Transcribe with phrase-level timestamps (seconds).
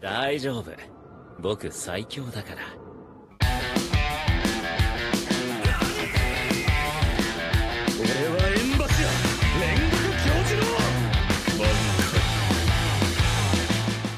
[0.00, 0.70] 大丈夫
[1.40, 2.62] 僕最強だから
[7.98, 9.08] 俺は縁柱
[9.58, 10.68] 煉獄教授の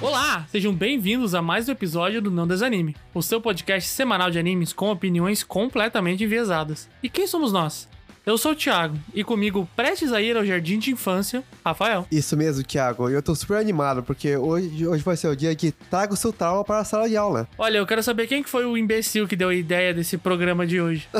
[0.02, 4.38] Olá, sejam bem-vindos a mais um episódio do Não Desanime, o seu podcast semanal de
[4.38, 6.88] animes com opiniões completamente enviesadas.
[7.02, 7.88] E quem somos nós?
[8.24, 12.06] Eu sou o Thiago, e comigo, prestes a ir ao jardim de infância, Rafael.
[12.12, 13.08] Isso mesmo, Thiago.
[13.08, 16.30] Eu tô super animado, porque hoje, hoje vai ser o dia que traga o seu
[16.30, 17.48] trauma para a sala de aula.
[17.56, 20.66] Olha, eu quero saber quem que foi o imbecil que deu a ideia desse programa
[20.66, 21.08] de hoje.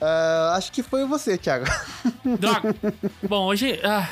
[0.00, 1.64] Ah, acho que foi você, Thiago.
[2.38, 2.74] Droga!
[3.22, 4.08] Bom, hoje, ah,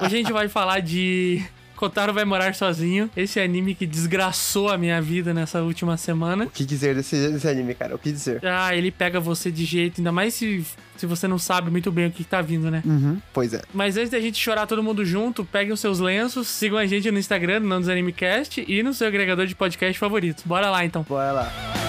[0.00, 1.44] hoje a gente vai falar de
[1.76, 3.10] Kotaro vai morar sozinho.
[3.16, 6.44] Esse anime que desgraçou a minha vida nessa última semana.
[6.44, 7.94] O que dizer desse, desse anime, cara?
[7.94, 8.40] O que dizer?
[8.44, 10.64] Ah, ele pega você de jeito, ainda mais se,
[10.96, 12.82] se você não sabe muito bem o que, tá vindo, né?
[12.84, 13.62] Uhum, pois é.
[13.72, 17.10] Mas antes da gente chorar todo mundo junto, peguem os seus lenços, sigam a gente
[17.10, 20.42] no Instagram, no Não Desanimecast e no seu agregador de podcast favorito.
[20.44, 21.04] Bora lá então.
[21.08, 21.85] Bora lá.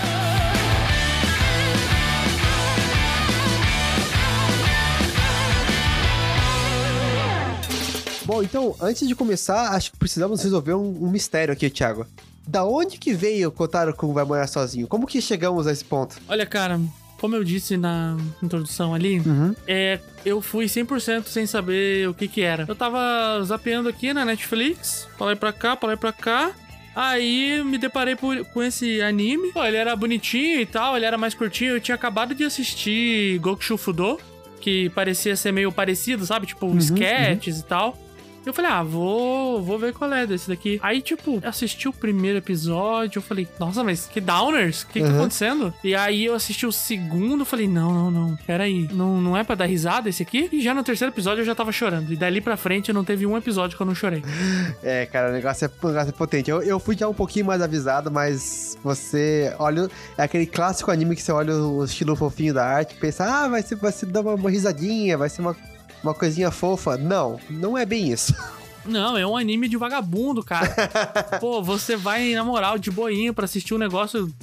[8.27, 12.05] Bom, então, antes de começar, acho que precisamos resolver um, um mistério aqui, Thiago.
[12.45, 14.85] Da onde que veio o Kotaro Kun vai morar sozinho?
[14.85, 16.17] Como que chegamos a esse ponto?
[16.27, 16.77] Olha, cara,
[17.21, 19.55] como eu disse na introdução ali, Uhum.
[19.65, 22.65] é, eu fui 100% sem saber o que que era.
[22.67, 22.99] Eu tava
[23.45, 26.51] zapeando aqui na Netflix, pra lá e pra cá, pra lá e pra cá.
[26.93, 29.53] Aí me deparei por- com esse anime.
[29.53, 31.71] Pô, ele era bonitinho e tal, ele era mais curtinho.
[31.75, 34.19] Eu tinha acabado de assistir Gokushu Fudo,
[34.59, 36.47] que parecia ser meio parecido, sabe?
[36.47, 37.97] Tipo, sketches e tal.
[38.49, 40.79] Eu falei, ah, vou, vou ver qual é desse daqui.
[40.81, 44.83] Aí, tipo, eu assisti o primeiro episódio, eu falei, nossa, mas que downers?
[44.83, 45.15] O que, que tá Uhum.
[45.19, 45.73] acontecendo?
[45.83, 49.43] E aí eu assisti o segundo, eu falei, não, não, não, peraí, não, não é
[49.43, 50.49] pra dar risada esse aqui?
[50.51, 52.11] E já no terceiro episódio eu já tava chorando.
[52.11, 54.23] E dali pra frente não teve um episódio que eu não chorei.
[54.83, 56.49] É, cara, o negócio é, o negócio é potente.
[56.49, 59.87] Eu, eu fui já um pouquinho mais avisado, mas você olha.
[60.17, 63.47] É aquele clássico anime que você olha o estilo fofinho da arte e pensa, ah,
[63.47, 65.55] vai ser, vai ser dar uma, uma risadinha, vai ser uma,
[66.03, 66.97] uma coisinha fofa.
[66.97, 68.33] Não, não é bem isso.
[68.87, 70.73] Não, é um anime de vagabundo, cara.
[71.41, 74.33] Pô, você vai, na moral, de boinha pra assistir um negócio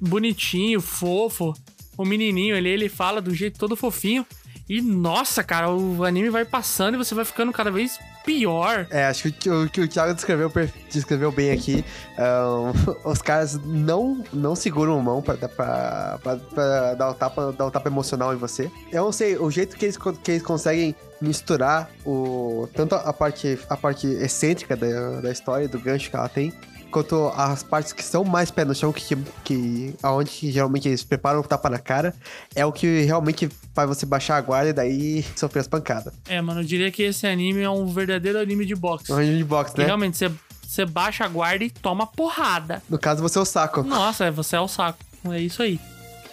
[0.00, 1.54] bonitinho, fofo.
[1.96, 4.26] O menininho ali, ele fala do jeito todo fofinho.
[4.68, 8.86] E, nossa, cara, o anime vai passando e você vai ficando cada vez pior.
[8.90, 10.50] É, acho que o que o Thiago descreveu,
[10.90, 11.84] descreveu bem aqui.
[12.16, 12.72] ahn,
[13.04, 17.66] os caras não, não seguram a mão pra, pra, pra, pra dar, um tapa, dar
[17.66, 18.70] um tapa emocional em você.
[18.90, 23.58] Eu não sei, o jeito que eles, que eles conseguem misturar o, tanto a parte,
[23.68, 26.52] a parte excêntrica da, da história, do gancho que ela tem,
[26.92, 31.40] quanto as partes que são mais pé no chão, que, que aonde geralmente eles preparam
[31.40, 32.14] o tapa na cara,
[32.54, 36.12] é o que realmente faz você baixar a guarda e daí sofrer as pancadas.
[36.28, 39.10] É, mano, eu diria que esse anime é um verdadeiro anime de boxe.
[39.10, 39.86] É um anime de boxe, né?
[39.86, 40.30] realmente você,
[40.62, 42.82] você baixa a guarda e toma porrada.
[42.88, 43.82] No caso, você é o saco.
[43.82, 44.98] Nossa, você é o saco.
[45.30, 45.80] É isso aí.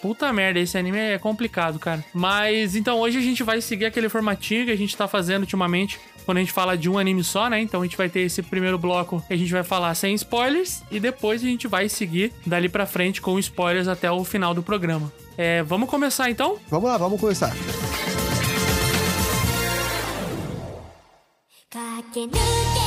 [0.01, 2.03] Puta merda, esse anime é complicado, cara.
[2.13, 5.99] Mas então hoje a gente vai seguir aquele formatinho que a gente tá fazendo ultimamente.
[6.25, 7.59] Quando a gente fala de um anime só, né?
[7.61, 10.83] Então a gente vai ter esse primeiro bloco que a gente vai falar sem spoilers.
[10.91, 14.63] E depois a gente vai seguir dali pra frente com spoilers até o final do
[14.63, 15.11] programa.
[15.37, 16.57] É, vamos começar então?
[16.69, 17.53] Vamos lá, vamos começar.
[21.75, 22.78] 駆け抜け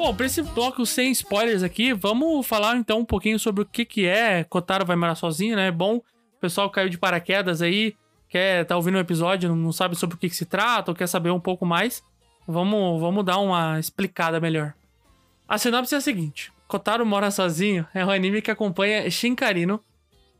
[0.00, 3.84] Bom, pra esse bloco sem spoilers aqui, vamos falar então um pouquinho sobre o que
[3.84, 5.66] que é Kotaro vai morar sozinho, né?
[5.66, 7.94] É bom, o pessoal caiu de paraquedas aí,
[8.26, 10.94] quer tá ouvindo o episódio, não- não sabe sobre o que que se trata, ou
[10.94, 12.02] quer saber um pouco mais.
[12.48, 14.72] Vamos, vamos dar uma explicada melhor.
[15.46, 19.84] A sinopse é a seguinte: Kotaro mora sozinho é um anime que acompanha Shinkarino,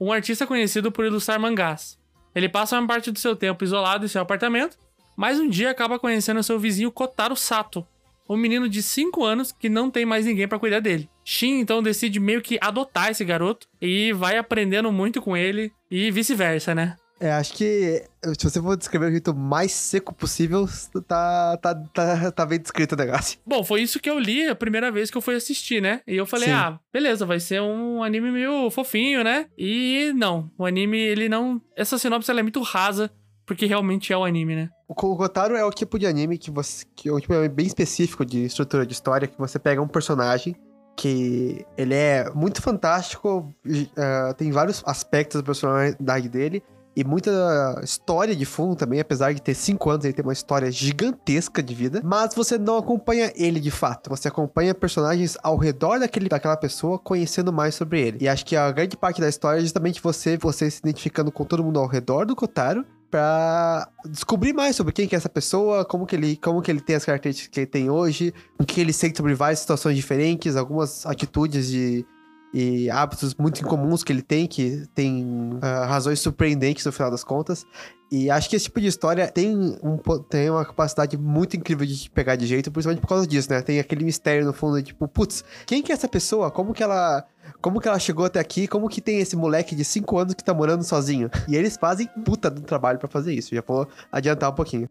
[0.00, 1.98] um artista conhecido por ilustrar mangás.
[2.34, 4.78] Ele passa uma parte do seu tempo isolado em seu apartamento,
[5.14, 7.86] mas um dia acaba conhecendo seu vizinho Kotaro Sato,
[8.30, 11.10] um menino de 5 anos que não tem mais ninguém pra cuidar dele.
[11.24, 16.12] Shin então decide meio que adotar esse garoto e vai aprendendo muito com ele e
[16.12, 16.96] vice-versa, né?
[17.20, 18.02] É, acho que
[18.38, 20.66] se você for descrever o jeito mais seco possível,
[21.06, 23.38] tá, tá, tá, tá bem descrito o negócio.
[23.44, 26.00] Bom, foi isso que eu li a primeira vez que eu fui assistir, né?
[26.06, 26.54] E eu falei, Sim.
[26.54, 29.46] ah, beleza, vai ser um anime meio fofinho, né?
[29.58, 31.60] E não, o anime, ele não.
[31.76, 33.10] Essa sinopse ela é muito rasa,
[33.50, 34.68] porque realmente é o anime, né?
[34.86, 36.84] O Ko- o Kotaro é o tipo de anime que você.
[36.94, 40.54] que é um tipo bem específico de estrutura de história, que você pega um personagem
[40.96, 43.52] que ele é muito fantástico,
[43.96, 46.62] ah, tem vários aspectos da personalidade dele,
[46.94, 50.70] e muita história de fundo também, apesar de ter cinco anos, ele tem uma história
[50.70, 55.98] gigantesca de vida, mas você não acompanha ele de fato, você acompanha personagens ao redor
[55.98, 58.18] daquele, daquela pessoa, conhecendo mais sobre ele.
[58.20, 61.44] E acho que a grande parte da história é justamente você, você se identificando com
[61.44, 65.84] todo mundo ao redor do Kotaro, pra descobrir mais sobre quem que é essa pessoa,
[65.84, 68.80] como que ele, como que ele tem as características que ele tem hoje, o que
[68.80, 72.06] ele sente sobre várias situações diferentes, algumas atitudes de
[72.52, 77.22] e hábitos muito incomuns que ele tem, que tem ah, razões surpreendentes no final das
[77.22, 77.64] contas.
[78.10, 79.96] E acho que esse tipo de história tem, um,
[80.28, 83.62] tem uma capacidade muito incrível de te pegar de jeito, principalmente por causa disso, né?
[83.62, 86.50] Tem aquele mistério no fundo, tipo, putz, quem que é essa pessoa?
[86.50, 87.24] Como que ela.
[87.60, 88.66] Como que ela chegou até aqui?
[88.66, 91.30] Como que tem esse moleque de 5 anos que tá morando sozinho?
[91.48, 93.54] E eles fazem puta do trabalho pra fazer isso.
[93.54, 94.88] Já vou adiantar um pouquinho.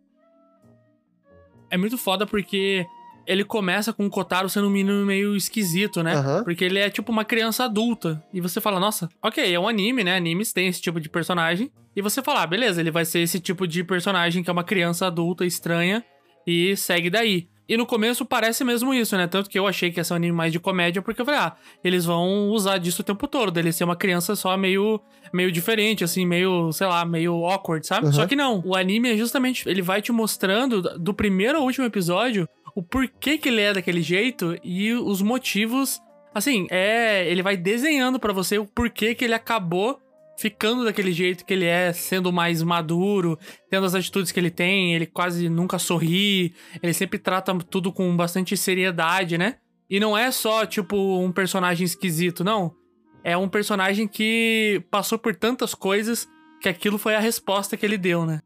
[1.69, 2.85] É muito foda porque
[3.29, 6.15] ele começa com o Kotaro sendo um menino meio esquisito, né?
[6.15, 6.43] Aham.
[6.43, 8.23] Porque ele é tipo uma criança adulta.
[8.33, 10.17] E você fala, nossa, ok, é um anime, né?
[10.17, 11.71] Animes têm esse tipo de personagem.
[11.95, 14.63] E você fala, ah, beleza, ele vai ser esse tipo de personagem que é uma
[14.63, 16.03] criança adulta estranha
[16.47, 17.47] e segue daí.
[17.69, 19.27] E no começo parece mesmo isso, né?
[19.27, 21.39] Tanto que eu achei que ia ser um anime mais de comédia, porque eu falei,
[21.39, 24.99] ah, eles vão usar disso o tempo todo, dele ser uma criança só meio,
[25.31, 28.07] meio diferente, assim, meio, sei lá, meio awkward, sabe?
[28.07, 28.13] Uhum.
[28.13, 31.85] Só que não, o anime é justamente, ele vai te mostrando, do primeiro ao último
[31.85, 32.49] episódio,
[32.79, 35.99] o porquê que ele é daquele jeito e os motivos.
[36.33, 37.29] Assim, é.
[37.29, 39.99] Ele vai desenhando pra você o porquê que ele acabou
[40.37, 43.37] ficando daquele jeito que ele é, sendo mais maduro,
[43.69, 48.15] tendo as atitudes que ele tem, ele quase nunca sorri, ele sempre trata tudo com
[48.15, 49.57] bastante seriedade, né?
[49.89, 52.73] E não é só, tipo, um personagem esquisito, não.
[53.21, 56.25] É um personagem que passou por tantas coisas
[56.61, 58.39] que aquilo foi a resposta que ele deu, né?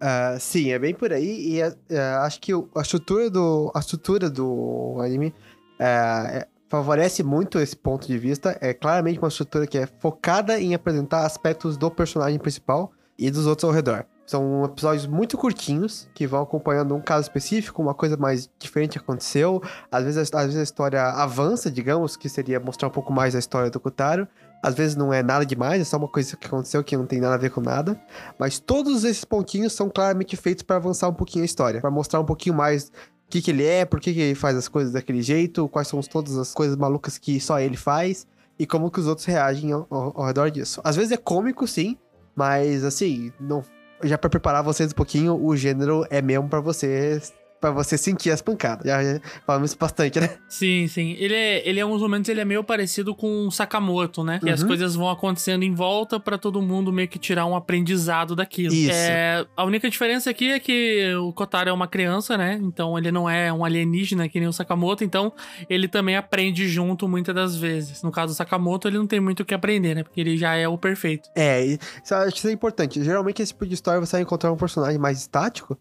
[0.00, 1.54] Ah, sim, é bem por aí.
[1.54, 1.74] E é,
[2.22, 5.34] acho que a estrutura do, a estrutura do anime
[5.78, 8.56] é, favorece muito esse ponto de vista.
[8.60, 13.46] É claramente uma estrutura que é focada em apresentar aspectos do personagem principal e dos
[13.46, 14.06] outros ao redor.
[14.26, 19.62] São episódios muito curtinhos, que vão acompanhando um caso específico, uma coisa mais diferente aconteceu.
[19.92, 23.38] Às vezes, às vezes a história avança, digamos, que seria mostrar um pouco mais a
[23.38, 24.26] história do Kotaro.
[24.64, 27.20] Às vezes não é nada demais, é só uma coisa que aconteceu que não tem
[27.20, 28.00] nada a ver com nada.
[28.38, 32.18] Mas todos esses pontinhos são claramente feitos para avançar um pouquinho a história, para mostrar
[32.20, 32.84] um pouquinho mais
[33.26, 35.88] o que, que ele é, por que, que ele faz as coisas daquele jeito, quais
[35.88, 38.26] são todas as coisas malucas que só ele faz
[38.58, 40.80] e como que os outros reagem ao, ao- ao redor disso.
[40.82, 41.98] Às vezes é cômico, sim,
[42.34, 43.62] mas assim, não,
[44.02, 47.32] já para preparar vocês um pouquinho, o gênero é mesmo para vocês
[47.64, 48.86] para você sentir as pancadas.
[48.86, 50.28] Já, já falamos isso bastante, né?
[50.50, 51.16] Sim, sim.
[51.18, 54.38] Ele é, ele, em alguns momentos, ele é meio parecido com o Sakamoto, né?
[54.42, 54.68] Que as Uhum.
[54.68, 58.74] coisas vão acontecendo em volta pra todo mundo meio que tirar um aprendizado daquilo.
[58.74, 58.90] Isso.
[58.92, 62.60] É, a única diferença aqui é que o Kotaro é uma criança, né?
[62.62, 65.32] Então ele não é um alienígena que nem o Sakamoto, então
[65.70, 68.02] ele também aprende junto muitas das vezes.
[68.02, 70.02] No caso do Sakamoto, ele não tem muito o que aprender, né?
[70.02, 71.30] Porque ele já é o perfeito.
[71.34, 73.02] É, e isso acho que isso é importante.
[73.02, 75.78] Geralmente, esse tipo de história você vai encontrar um personagem mais estático,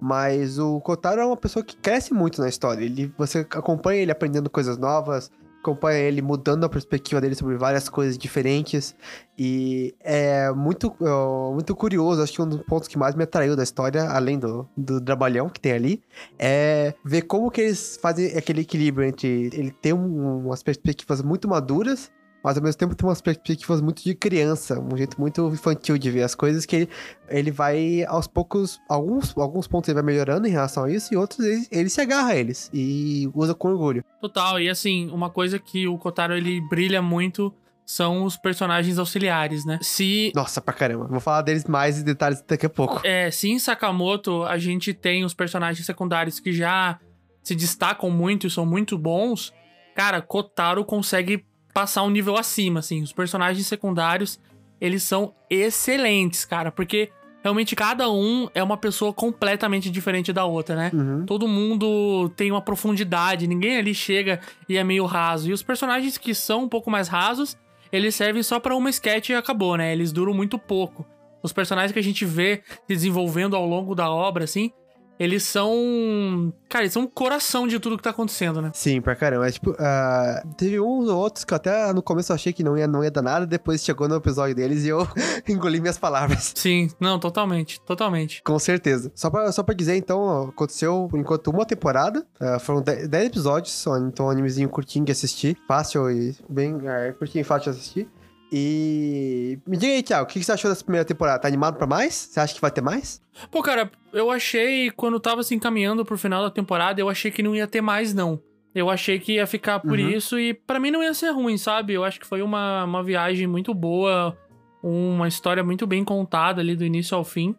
[0.00, 2.84] mas o Kotaro é uma pessoa que cresce muito na história.
[2.84, 7.88] Ele, você acompanha ele aprendendo coisas novas, acompanha ele mudando a perspectiva dele sobre várias
[7.88, 8.94] coisas diferentes.
[9.38, 12.22] E é muito, é, muito curioso.
[12.22, 15.48] Acho que um dos pontos que mais me atraiu da história, além do, do trabalhão
[15.48, 16.02] que tem ali,
[16.38, 21.48] é ver como que eles fazem aquele equilíbrio entre ele ter um- umas perspectivas muito
[21.48, 22.10] maduras
[22.46, 26.08] mas ao mesmo tempo tem umas perspectivas muito de criança, um jeito muito infantil de
[26.12, 26.88] ver as coisas, que ele,
[27.28, 31.16] ele vai aos poucos, alguns, alguns pontos ele vai melhorando em relação a isso, e
[31.16, 34.04] outros ele, ele se agarra a eles e usa com orgulho.
[34.20, 34.60] Total.
[34.60, 37.52] E assim, uma coisa que o Kotaro ele brilha muito
[37.84, 39.80] são os personagens auxiliares, né?
[39.82, 41.08] Se Nossa, pra caramba.
[41.08, 43.04] Vou falar deles mais em detalhes daqui a pouco.
[43.04, 47.00] É, sim, em Sakamoto a gente tem os personagens secundários que já
[47.42, 49.52] se destacam muito e são muito bons.
[49.96, 51.44] Cara, Kotaro consegue
[51.76, 53.02] passar um nível acima, assim.
[53.02, 54.40] Os personagens secundários,
[54.80, 57.10] eles são excelentes, cara, porque
[57.42, 60.90] realmente cada um é uma pessoa completamente diferente da outra, né?
[60.94, 61.26] Uhum.
[61.26, 65.50] Todo mundo tem uma profundidade, ninguém ali chega e é meio raso.
[65.50, 67.58] E os personagens que são um pouco mais rasos,
[67.92, 69.92] eles servem só pra uma sketch e acabou, né?
[69.92, 71.04] Eles duram muito pouco.
[71.42, 74.72] Os personagens que a gente vê se desenvolvendo ao longo da obra, assim,
[75.18, 76.52] eles são.
[76.68, 78.70] Cara, eles são o coração de tudo que tá acontecendo, né?
[78.74, 79.48] Sim, pra caramba.
[79.48, 82.62] É, tipo, ah, teve uns ou outros que eu até no começo eu achei que
[82.62, 85.06] não ia, não ia dar nada, depois chegou no episódio deles e eu
[85.48, 86.52] engoli minhas palavras.
[86.54, 88.42] Sim, não, totalmente, totalmente.
[88.42, 89.10] Com certeza.
[89.14, 92.26] Só pra, só pra dizer, então, aconteceu por enquanto uma temporada.
[92.40, 95.56] ah, foram 10 10 episódios, só, então um animezinho curtinho de assistir.
[95.66, 98.08] Fácil e bem é, curtinho e fácil de assistir.
[98.52, 101.38] E me diga aí, Thiago, o que você achou dessa primeira temporada?
[101.40, 102.14] Tá animado pra mais?
[102.14, 103.20] Você acha que vai ter mais?
[103.50, 107.42] Pô, cara, eu achei, quando tava se encaminhando pro final da temporada, eu achei que
[107.42, 108.40] não ia ter mais, não.
[108.74, 110.10] Eu achei que ia ficar por Uhum.
[110.10, 111.94] isso e pra mim não ia ser ruim, sabe?
[111.94, 114.36] Eu acho que foi uma, uma viagem muito boa.
[114.82, 117.56] uma história muito bem contada ali do início ao fim.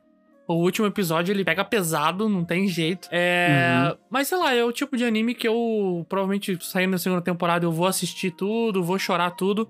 [0.47, 3.09] O último episódio ele pega pesado, não tem jeito.
[3.11, 3.97] É.
[4.09, 7.65] Mas sei lá, é o tipo de anime que eu provavelmente saindo na segunda temporada
[7.65, 9.67] eu vou assistir tudo, vou chorar tudo.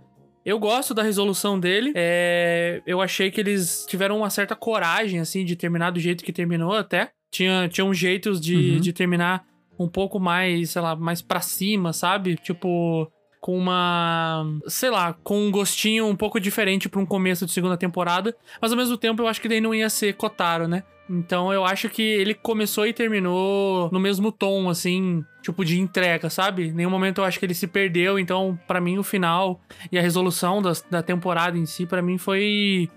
[0.48, 1.92] Eu gosto da resolução dele.
[1.94, 6.32] É, eu achei que eles tiveram uma certa coragem, assim, de terminar do jeito que
[6.32, 7.10] terminou até.
[7.30, 8.80] Tinha, tinha uns jeitos de, Uhum.
[8.80, 9.46] de terminar
[9.78, 12.38] um pouco mais, sei lá, mais pra cima, sabe?
[12.38, 13.12] Tipo,
[13.42, 14.46] com uma.
[14.68, 18.34] Sei lá, com um gostinho um pouco diferente pra um começo de segunda temporada.
[18.62, 20.84] Mas ao mesmo tempo eu acho que daí não ia ser Kotaro, né?
[21.10, 26.30] Então eu acho que ele começou e terminou no mesmo tom, assim, tipo de entrega,
[26.30, 26.68] sabe?
[26.70, 28.20] Em nenhum momento eu acho que ele se perdeu.
[28.20, 29.60] Então, pra mim, o final
[29.92, 32.90] e a resolução das- da, temporada em si, pra mim, foi.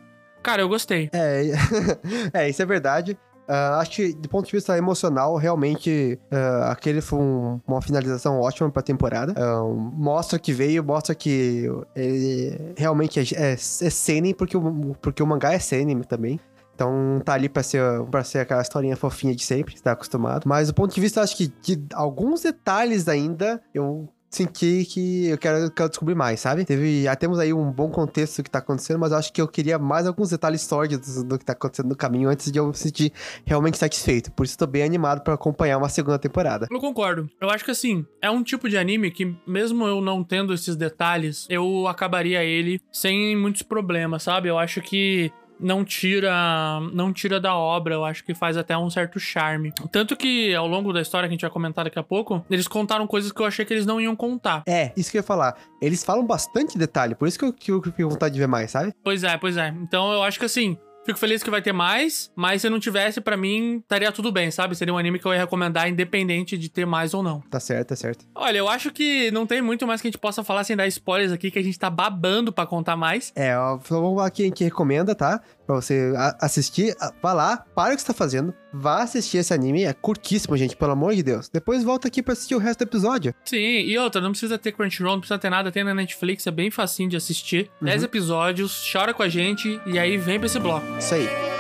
[0.43, 1.09] Cara, eu gostei.
[1.13, 1.43] É,
[2.33, 3.17] é, isso é verdade.
[3.53, 8.39] Ah, acho que, do ponto de vista emocional, realmente, ah, aquele foi um- uma finalização
[8.39, 9.35] ótima pra temporada.
[9.37, 15.27] Ah, mostra que veio, mostra que ele realmente é, é, é porque o, porque o
[15.27, 16.39] mangá é seinen também.
[16.81, 20.49] Então tá ali pra ser, pra ser aquela historinha fofinha de sempre, que tá acostumado.
[20.49, 25.37] Mas do ponto de vista, acho que de alguns detalhes ainda, eu senti que eu
[25.37, 26.65] quero, quero descobrir mais, sabe?
[26.65, 29.49] Teve, já temos aí um bom contexto do que tá acontecendo, mas acho que eu
[29.49, 32.75] queria mais alguns detalhes sórdidos do que tá acontecendo no caminho antes de eu me
[32.75, 33.13] sentir
[33.45, 34.33] realmente satisfeito.
[34.33, 36.67] Por isso tô bem animado pra acompanhar uma segunda temporada.
[36.71, 37.29] Eu concordo.
[37.39, 40.77] Eu acho que assim, é um tipo de anime que, mesmo eu não tendo esses
[40.77, 44.49] detalhes, eu acabaria ele sem muitos problemas, sabe?
[44.49, 45.31] Eu acho que
[45.61, 49.73] não tira não tira da obra, eu acho que faz até um certo charme.
[49.93, 52.67] Tanto que ao longo da história que a gente vai comentar daqui a pouco, eles
[52.67, 54.63] contaram coisas que eu achei que eles não iam contar.
[54.67, 55.57] É, isso que eu ia falar.
[55.81, 58.49] Eles falam bastante detalhe, por isso que eu, que eu fico com vontade de ver
[58.49, 58.93] mais, sabe?
[59.03, 59.69] Pois é, pois é.
[59.83, 63.21] Então eu acho que assim, fico feliz que vai ter mais, mas se não tivesse,
[63.21, 64.75] pra mim, estaria tudo bem, sabe?
[64.75, 67.41] Seria um anime que eu ia recomendar independente de ter mais ou não.
[67.51, 68.25] Tá certo, tá certo.
[68.35, 70.87] Olha, eu acho que não tem muito mais que a gente possa falar sem dar
[70.87, 73.33] spoilers aqui, que a gente tá babando pra contar mais.
[73.35, 75.41] É, ó, vamos lá a gente recomenda, tá?
[75.71, 79.85] Pra você assistir, vá lá, para o que você tá fazendo, vá assistir esse anime,
[79.85, 81.49] é curtíssimo, gente, pelo amor de Deus.
[81.49, 83.33] Depois volta aqui pra assistir o resto do episódio.
[83.45, 86.51] Sim, e outra, não precisa ter Crunchyroll, não precisa ter nada, tem na Netflix, é
[86.51, 87.71] bem facinho de assistir.
[87.81, 90.85] 10 episódios, chora com a gente e aí vem pra esse bloco.
[90.99, 91.60] Isso aí.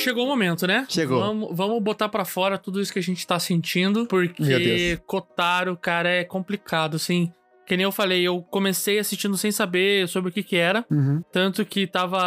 [0.00, 0.86] Chegou o momento, né?
[0.88, 1.20] Chegou.
[1.20, 4.98] Vamos, vamos botar pra fora tudo isso que a gente tá sentindo, Meu porque.
[5.06, 7.32] Kotaro, cara, é complicado, assim.
[7.66, 10.84] Que nem eu falei, eu comecei assistindo sem saber sobre o que que era.
[10.90, 11.22] Uhum.
[11.30, 12.18] Tanto que tava,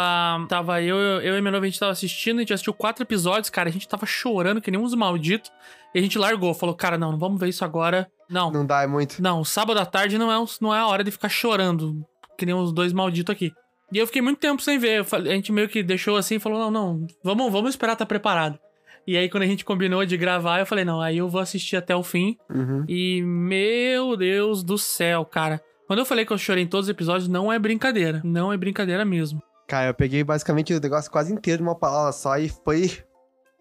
[0.48, 3.50] tava eu, eu e minha noiva, a gente tava assistindo, a gente assistiu quatro episódios,
[3.50, 5.50] cara, a gente tava chorando que nem uns malditos.
[5.94, 8.10] E a gente largou, falou, cara, não, não vamos ver isso agora.
[8.28, 9.20] Não, Não dá, é muito.
[9.20, 12.02] não, sábado à tarde não é, não é a hora de ficar chorando,
[12.38, 13.52] que nem os dois malditos aqui.
[13.94, 15.06] E eu fiquei muito tempo sem ver.
[15.12, 18.58] A gente meio que deixou assim e falou: não, não, vamos, vamos esperar estar preparado.
[19.06, 21.76] E aí, quando a gente combinou de gravar, eu falei: não, aí eu vou assistir
[21.76, 22.36] até o fim.
[22.50, 22.84] Uhum.
[22.88, 25.62] E, meu Deus do céu, cara.
[25.86, 28.20] Quando eu falei que eu chorei em todos os episódios, não é brincadeira.
[28.24, 29.40] Não é brincadeira mesmo.
[29.68, 32.90] Cara, eu peguei basicamente o negócio quase inteiro numa palavra só e foi.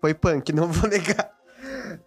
[0.02, 1.32] Foi punk, não vou negar.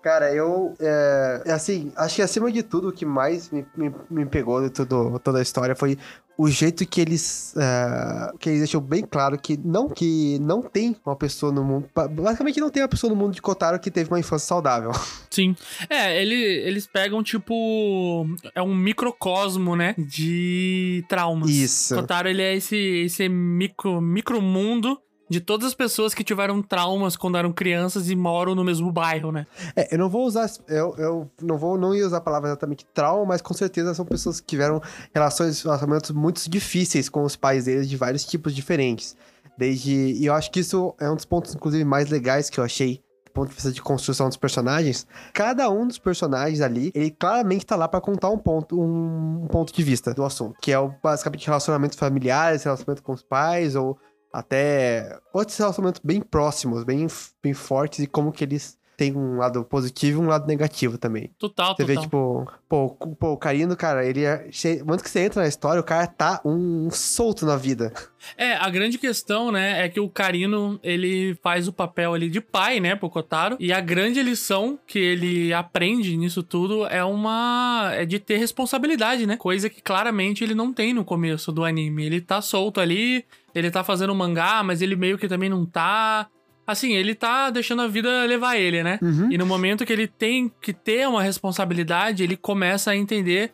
[0.02, 0.74] Cara, eu.
[0.80, 4.70] É, assim, acho que acima de tudo, o que mais me, me, me pegou de
[4.70, 5.98] tudo, toda a história foi
[6.38, 7.54] o jeito que eles.
[7.56, 11.88] é, que eles deixam bem claro que não, que não tem uma pessoa no mundo.
[11.94, 14.90] ba- Basicamente, não tem uma pessoa no mundo de Kotaro que teve uma infância saudável.
[15.30, 15.56] Sim.
[15.88, 18.26] É, ele, eles pegam, tipo.
[18.54, 19.94] É um microcosmo, né?
[19.98, 21.48] De traumas.
[21.50, 21.94] Isso.
[21.94, 27.36] Kotaro, ele é esse, esse micro, micromundo de todas as pessoas que tiveram traumas quando
[27.36, 29.46] eram crianças e moram no mesmo bairro, né?
[29.74, 30.50] É, eu não vou usar.
[30.68, 34.04] Eu, eu não vou não ia usar a palavra exatamente trauma, mas com certeza são
[34.04, 34.80] pessoas que tiveram
[35.12, 39.16] relações, relacionamentos muito difíceis com os pais deles de vários tipos diferentes.
[39.58, 39.92] Desde.
[39.92, 43.00] E eu acho que isso é um dos pontos, inclusive, mais legais que eu achei.
[43.32, 47.76] Ponto de vista de construção dos personagens, cada um dos personagens ali, ele claramente tá
[47.76, 51.46] lá pra contar um ponto, um ponto de vista do assunto, que é o, basicamente
[51.46, 53.98] relacionamentos familiares, relacionamento com os pais, ou
[54.38, 57.06] até outros relacionamentos bem próximos, bem,
[57.42, 61.30] bem fortes, e como que eles têm um lado positivo e um lado negativo também.
[61.38, 61.86] Total, Você total.
[61.96, 64.46] vê, tipo, pô, o- pô, o Carino, cara, ele é.
[64.88, 67.92] Antes que você entra na história, o cara tá um, solto na vida.
[68.36, 72.40] É, a grande questão, né, é que o Karino, ele faz o papel ali de
[72.40, 73.56] pai, né, pro Kotaro.
[73.60, 77.90] E a grande lição que ele aprende nisso tudo é uma...
[77.92, 79.36] é de ter responsabilidade, né?
[79.36, 82.04] Coisa que claramente ele não tem no começo do anime.
[82.04, 83.24] Ele tá solto ali,
[83.56, 86.28] ele tá fazendo mangá, mas ele meio que também não tá...
[86.66, 88.98] assim, ele tá deixando a vida levar ele, né?
[89.02, 89.32] Uhum.
[89.32, 93.52] E no momento que ele tem que ter uma responsabilidade, ele começa a entender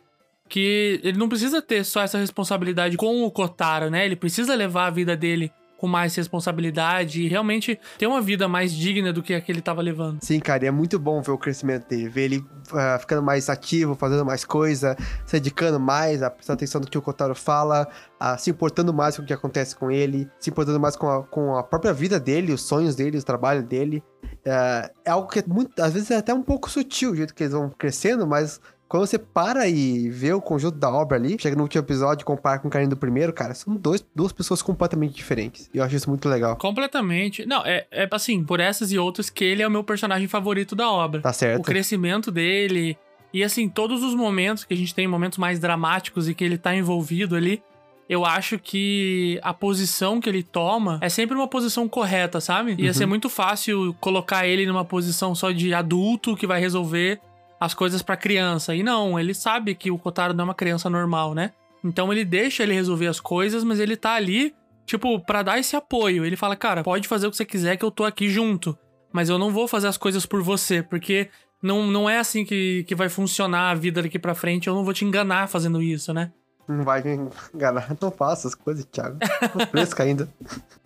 [0.49, 4.05] que ele não precisa ter só essa responsabilidade com o Kotaro, né?
[4.05, 5.51] Ele precisa levar a vida dele
[5.83, 9.59] com mais responsabilidade e realmente ter uma vida mais digna do que a que ele
[9.59, 10.19] tava levando.
[10.23, 13.49] Sim, cara, e é muito bom ver o crescimento dele, ver ele ah, ficando mais
[13.49, 17.85] ativo, fazendo mais coisa, se dedicando mais, a prestando atenção no que o Kotaro fala,
[18.17, 21.21] a se importando mais com o que acontece com ele, se importando mais com a,
[21.21, 24.01] com a própria vida dele, os sonhos dele, o trabalho dele.
[24.45, 27.35] É, é algo que é muito, às vezes é até um pouco sutil o jeito
[27.35, 31.35] que eles vão crescendo, mas quando você para e vê o conjunto da obra ali,
[31.39, 34.31] chega no último episódio e compara com o carinho do primeiro, cara, são dois, duas
[34.31, 35.69] pessoas completamente diferentes.
[35.73, 36.55] E eu acho isso muito legal.
[36.57, 37.45] Completamente.
[37.45, 40.75] Não, é, é assim, por essas e outras que ele é o meu personagem favorito
[40.75, 41.21] da obra.
[41.21, 41.61] Tá certo?
[41.61, 42.97] O crescimento dele.
[43.33, 46.57] E assim, todos os momentos que a gente tem, momentos mais dramáticos e que ele
[46.57, 47.63] tá envolvido ali,
[48.07, 52.75] eu acho que a posição que ele toma é sempre uma posição correta, sabe?
[52.77, 52.93] Ia Uhum.
[52.93, 57.19] ser muito fácil colocar ele numa posição só de adulto que vai resolver
[57.63, 58.75] as coisas pra criança.
[58.75, 61.51] E não, ele sabe que o Kotaro não é uma criança normal, né?
[61.83, 64.53] Então ele deixa ele resolver as coisas, mas ele tá ali,
[64.85, 66.25] tipo, pra dar esse apoio.
[66.25, 68.77] Ele fala, cara, pode fazer o que você quiser que eu tô aqui junto.
[69.11, 71.29] Mas eu não vou fazer as coisas por você, porque
[71.61, 74.67] não, não é assim que, que vai funcionar a vida daqui pra frente.
[74.67, 76.31] Eu não vou te enganar fazendo isso, né?
[76.67, 79.17] Não vai me enganar, não faça as coisas, Thiago.
[79.51, 80.29] Tô fresco ainda.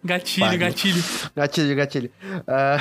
[0.03, 1.03] Gatilho, Vai, gatilho.
[1.35, 2.11] Gatilho, gatilho.
[2.47, 2.77] Ah,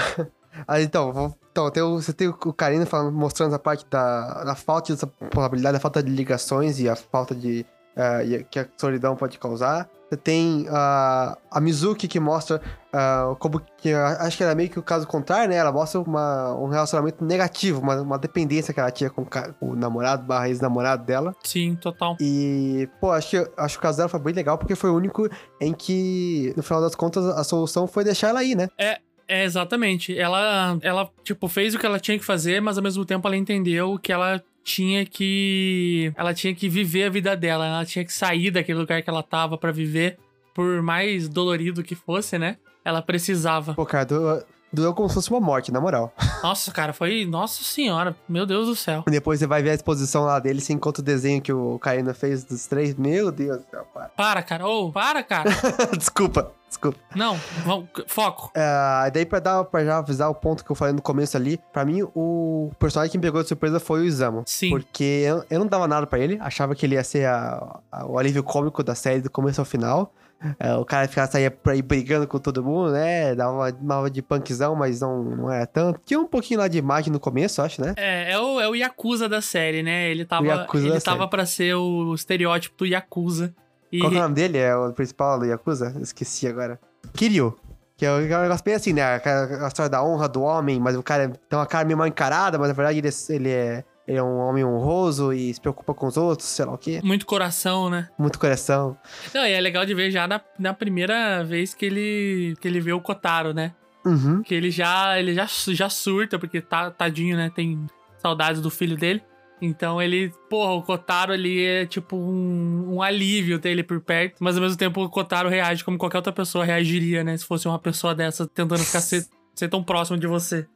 [0.66, 4.44] ah, então, vou- então tem o- você tem o Karina falando, mostrando essa parte da,
[4.44, 7.64] da falta dessa probabilidade, da falta de ligações e a falta de.
[7.96, 9.88] a- que a solidão pode causar.
[10.08, 12.60] Você tem ah, a Mizuki que mostra
[12.92, 13.92] ah, como que.
[13.92, 15.56] acho que era meio que o caso contrário, né?
[15.56, 19.74] Ela mostra uma, um relacionamento negativo, uma, uma dependência que ela tinha com, com o
[19.74, 21.34] namorado barra ex-namorado dela.
[21.42, 22.16] Sim, total.
[22.20, 24.94] E, pô, acho que, acho que o caso dela foi bem legal, porque foi o
[24.94, 25.28] único
[25.60, 28.68] em que, no final das contas, a solução foi deixar ela aí, né?
[28.78, 30.16] É, exatamente.
[30.16, 33.36] Ela, ela, tipo, fez o que ela tinha que fazer, mas ao mesmo tempo ela
[33.36, 36.12] entendeu que ela tinha que.
[36.16, 37.66] Ela tinha que viver a vida dela.
[37.66, 40.18] Ela tinha que sair daquele lugar que ela tava pra viver.
[40.52, 42.56] Por mais dolorido que fosse, né?
[42.84, 43.74] Ela precisava.
[43.74, 44.42] Pô, cara, doeu,
[44.72, 46.12] doeu como se fosse uma morte, na moral.
[46.42, 47.24] Nossa, cara, foi.
[47.24, 48.16] Nossa senhora.
[48.28, 49.04] Meu Deus do céu.
[49.06, 51.78] E depois você vai ver a exposição lá dele, você encontra o desenho que o
[51.78, 52.94] Karina fez dos três.
[52.94, 54.08] Meu Deus do céu, para.
[54.08, 54.66] Para, cara.
[54.66, 55.50] Ô, para, cara.
[55.96, 56.98] desculpa, desculpa.
[57.14, 58.50] Não, vamos, foco.
[58.56, 61.58] Ah, daí pra, dar, pra já avisar o ponto que eu falei no começo ali,
[61.72, 64.42] pra mim o personagem que me pegou de surpresa foi o Izamo.
[64.46, 64.70] Sim.
[64.70, 68.06] Porque eu, eu não dava nada pra ele, achava que ele ia ser a- a-
[68.06, 70.12] o alívio cômico da série do começo ao final.
[70.60, 73.34] É, o cara ficava saía por aí brigando com todo mundo, né?
[73.34, 75.98] Dava uma, uma de punkzão, mas não, não era tanto.
[76.04, 77.94] Tinha um pouquinho lá de imagem no começo, acho, né?
[77.96, 80.10] É, é o, é o Yakuza da série, né?
[80.10, 81.30] Ele tava, ele tava série.
[81.30, 83.54] pra ser o estereótipo do Yakuza.
[83.92, 84.58] E Qual que é o nome dele?
[84.58, 85.94] É o principal do Yakuza?
[86.00, 86.78] Esqueci agora.
[87.14, 87.56] Kiryu.
[87.96, 89.02] Que é um negócio bem assim, né?
[89.24, 92.58] A história da honra do homem, mas o cara tem uma cara meio mal encarada,
[92.58, 95.94] mas na verdade ele, é- ele é, ele é um homem honroso e se preocupa
[95.94, 97.00] com os outros, sei lá o quê.
[97.02, 98.10] muito coração, né?
[98.18, 98.98] Muito coração.
[99.32, 102.80] Não, e é legal de ver já na, na primeira vez que ele, que ele
[102.80, 103.72] vê o Kotaro, né?
[104.04, 104.42] Uhum.
[104.42, 107.50] Que ele já, ele já, já surta, porque tá, tadinho, né?
[107.54, 107.86] Tem
[108.18, 109.22] saudades do filho dele.
[109.60, 114.36] Então ele, porra, o Kotaro ali é tipo um, um alívio ter ele por perto,
[114.40, 117.36] mas ao mesmo tempo o Kotaro reage como qualquer outra pessoa reagiria, né?
[117.36, 120.66] Se fosse uma pessoa dessa tentando ficar ser, ser tão próximo de você.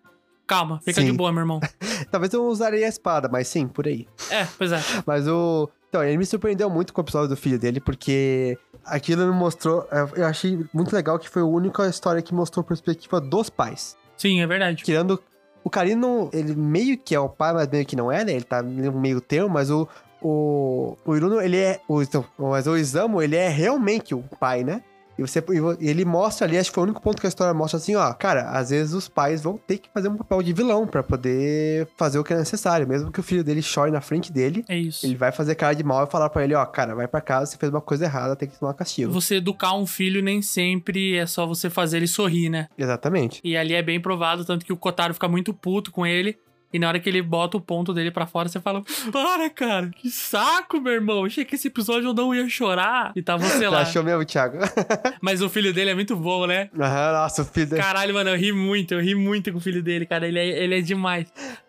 [0.46, 1.06] Calma, fica Sim.
[1.06, 1.60] de boa, meu irmão.
[2.10, 4.08] Talvez eu usaria a espada, mas sim, por aí.
[4.30, 4.80] É, pois é.
[5.06, 5.70] Mas o.
[5.88, 9.86] Então, ele me surpreendeu muito com o episódio do filho dele, porque aquilo me mostrou.
[10.16, 13.96] Eu achei muito legal que foi a única história que mostrou a perspectiva dos pais.
[14.16, 14.82] Sim, é verdade.
[14.82, 15.22] Tirando.
[15.62, 18.32] O Karino, ele meio que é o pai, mas meio que não é, né?
[18.32, 19.88] Ele tá no meio termo, mas o.
[20.22, 21.80] O, o Iruno, ele é.
[21.88, 24.82] O, então, mas o Isamu, ele é realmente o pai, né?
[25.20, 25.44] E você,
[25.80, 27.94] e ele mostra ali, acho que foi o único ponto que a história mostra assim,
[27.94, 28.10] ó.
[28.14, 31.86] Cara, às vezes os pais vão ter que fazer um papel de vilão pra poder
[31.98, 32.88] fazer o que é necessário.
[32.88, 35.04] Mesmo que o filho dele chore na frente dele, É isso.
[35.04, 37.50] ele vai fazer cara de mal e falar pra ele, ó, cara, vai pra casa,
[37.50, 39.12] você fez uma coisa errada, tem que tomar castigo.
[39.12, 42.68] Você educar um filho nem sempre é só você fazer ele sorrir, né?
[42.78, 43.42] Exatamente.
[43.44, 46.38] E ali é bem provado, tanto que o Kotaro fica muito puto com ele.
[46.72, 49.90] E na hora que ele bota o ponto dele pra fora, você fala: Para, cara,
[49.96, 51.24] que saco, meu irmão.
[51.24, 53.12] Achei que esse episódio eu não ia chorar.
[53.16, 53.80] E tava, sei Você lá.
[53.80, 54.58] achou mesmo, Thiago?
[55.20, 56.70] Mas o filho dele é muito bom, né?
[56.78, 57.82] Aham, nossa, o filho dele.
[57.82, 60.28] Caralho, mano, eu ri muito, eu ri muito com o filho dele, cara.
[60.28, 61.26] Ele é, ele é demais.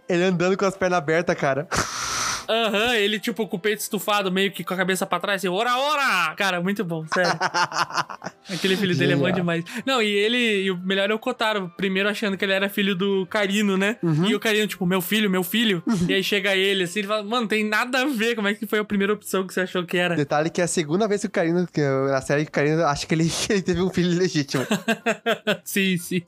[0.07, 1.67] Ele andando com as pernas abertas, cara.
[2.51, 5.47] Aham, ele, tipo, com o peito estufado, meio que com a cabeça pra trás, assim,
[5.47, 6.35] ora, ora!
[6.35, 7.31] Cara, muito bom, sério.
[8.53, 9.63] Aquele filho dele é bom demais.
[9.85, 12.93] Não, e ele, e o melhor é o Kotaro, primeiro achando que ele era filho
[12.93, 13.95] do Karino, né?
[14.03, 14.25] Uhum.
[14.25, 15.81] E o Karino, tipo, meu filho, meu filho.
[16.09, 18.67] E aí chega ele, assim, ele fala, mano, tem nada a ver, como é que
[18.67, 20.15] foi a primeira opção que você achou que era?
[20.15, 22.83] Detalhe que é a segunda vez que o Karino, que na série, que o Karino
[22.85, 24.67] acha que ele, que ele teve um filho legítimo.
[25.63, 26.21] sim, sim.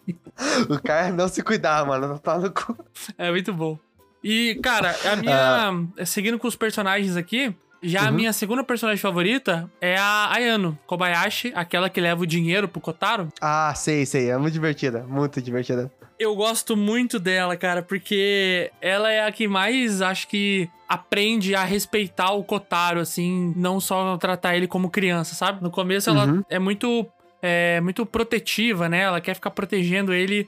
[0.70, 2.18] o cara não se cuidava, mano.
[2.20, 2.78] Tá no cu.
[3.18, 3.78] É muito bom.
[4.24, 6.06] E, cara, a minha.
[6.06, 8.14] Seguindo com os personagens aqui, já a Uhum.
[8.16, 13.28] minha segunda personagem favorita é a Ayano Kobayashi, aquela que leva o dinheiro pro Kotaro.
[13.42, 14.30] Ah, sei, sei.
[14.30, 15.04] É muito divertida.
[15.08, 15.92] Muito divertida.
[16.18, 21.64] Eu gosto muito dela, cara, porque ela é a que mais acho que aprende a
[21.66, 25.62] respeitar o Kotaro, assim, não só tratar ele como criança, sabe?
[25.62, 26.44] No começo ela Uhum.
[26.50, 27.06] é muito,
[27.42, 29.00] é, muito protetiva, né?
[29.02, 30.48] Ela quer ficar protegendo ele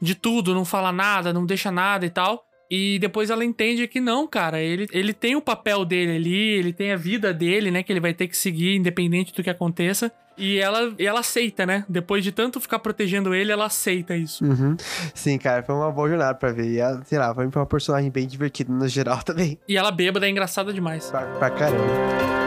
[0.00, 2.42] de tudo, não fala nada, não deixa nada e tal.
[2.74, 6.72] E depois ela entende que não, cara, ele, ele tem o papel dele ali, ele
[6.72, 7.82] tem a vida dele, né?
[7.82, 10.10] Que ele vai ter que seguir, independente do que aconteça.
[10.38, 11.84] E ela, e ela aceita, né?
[11.86, 14.42] Depois de tanto ficar protegendo ele, ela aceita isso.
[14.42, 14.74] Uhum.
[15.14, 16.70] Sim, cara, foi uma boa jornada pra ver.
[16.70, 19.58] E, ela, sei lá, foi uma personagem bem divertida no geral também.
[19.68, 21.10] E ela bêbada é engraçada demais.
[21.10, 22.41] Pra, pra caramba.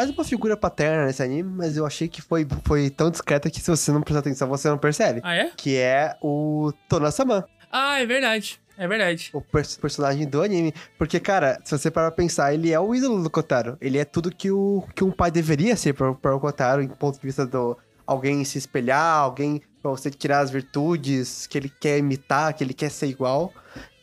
[0.00, 3.60] Mais uma figura paterna nesse anime, mas eu achei que foi, foi tão discreta que
[3.60, 5.20] se você não prestar atenção, você não percebe.
[5.22, 5.50] Ah, é?
[5.54, 7.46] Que é o Tona-sama.
[7.70, 8.58] Ah, é verdade.
[8.78, 9.28] É verdade.
[9.34, 10.72] o pers- personagem do anime.
[10.96, 13.76] Porque, cara, se você parar pra pensar, ele é o ídolo do Kotaro.
[13.78, 16.88] Ele é tudo que, o, que um pai deveria ser para, para o Kotaro, em
[16.88, 21.72] ponto de vista do alguém se espelhar, alguém pra você tirar as virtudes que ele
[21.80, 23.52] quer imitar, que ele quer ser igual.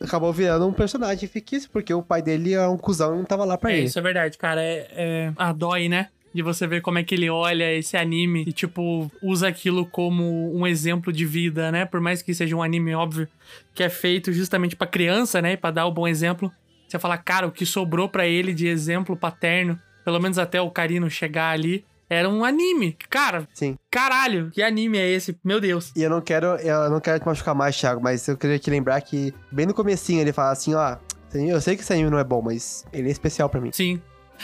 [0.02, 3.46] Acabou virando um personagem fictício, porque o pai dele é um cuzão e não tava
[3.46, 3.86] lá pra É, ele.
[3.88, 4.62] isso é verdade, cara.
[4.62, 5.34] É, é...
[5.36, 6.10] Ah, dói, né?
[6.34, 10.56] De você ver como é que ele olha esse anime e, tipo, usa aquilo como
[10.56, 11.86] um exemplo de vida, né?
[11.86, 13.28] Por mais que seja um anime, óbvio,
[13.74, 15.54] que é feito justamente pra criança, né?
[15.54, 16.52] E pra dar o bom exemplo.
[16.88, 20.70] Você fala, cara, o que sobrou pra ele de exemplo paterno, pelo menos até o
[20.70, 22.98] Karino chegar ali, era um anime.
[23.10, 23.78] Cara, Sim.
[23.92, 25.38] caralho, que anime é esse?
[25.44, 25.92] Meu Deus.
[25.96, 28.70] E eu não quero, eu não quero te machucar mais, Thiago, mas eu queria te
[28.70, 30.98] lembrar que bem no comecinho ele fala assim, ó,
[31.34, 33.72] eu sei que esse anime não é bom, mas ele é especial pra mim.
[33.72, 34.02] Sim.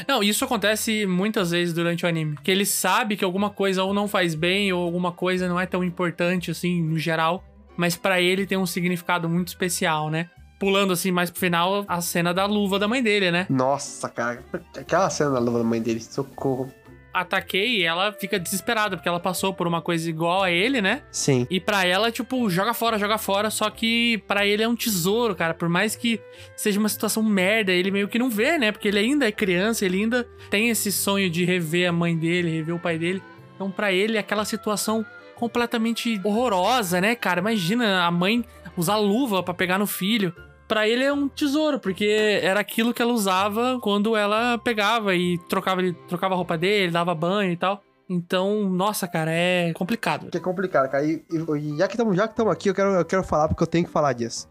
[0.07, 2.35] Não, isso acontece muitas vezes durante o anime.
[2.43, 5.65] Que ele sabe que alguma coisa ou não faz bem, ou alguma coisa não é
[5.65, 7.43] tão importante, assim, no geral.
[7.77, 10.29] Mas pra ele tem um significado muito especial, né?
[10.59, 13.45] Pulando, assim, mais pro final, a cena da luva da mãe dele, né?
[13.49, 14.43] Nossa, cara,
[14.77, 16.71] aquela cena da luva da mãe dele, socorro.
[17.13, 21.03] Ataquei e ela fica desesperada, porque ela passou por uma coisa igual a ele, né?
[21.11, 21.45] Sim.
[21.49, 23.49] E pra ela, tipo, joga fora, joga fora.
[23.51, 25.53] Só que pra ele é um tesouro, cara.
[25.53, 26.19] Por mais que
[26.55, 28.71] seja uma situação merda, ele meio que não vê, né?
[28.71, 32.49] Porque ele ainda é criança, ele ainda tem esse sonho de rever a mãe dele,
[32.49, 33.21] rever o pai dele.
[33.55, 37.39] Então, pra ele, aquela situação completamente horrorosa, né, cara?
[37.39, 38.43] Imagina a mãe
[38.75, 40.33] usar luva pra pegar no filho.
[40.67, 45.37] Pra ele é um tesouro, porque era aquilo que ela usava quando ela pegava e
[45.49, 47.81] trocava, ele trocava a roupa dele, dava banho e tal.
[48.09, 50.29] Então, nossa, cara, é complicado.
[50.29, 51.03] Que é complicado, cara.
[51.05, 53.63] E, e- já que estamos já que estamos aqui, eu quero, eu quero falar porque
[53.63, 54.47] eu tenho que falar disso.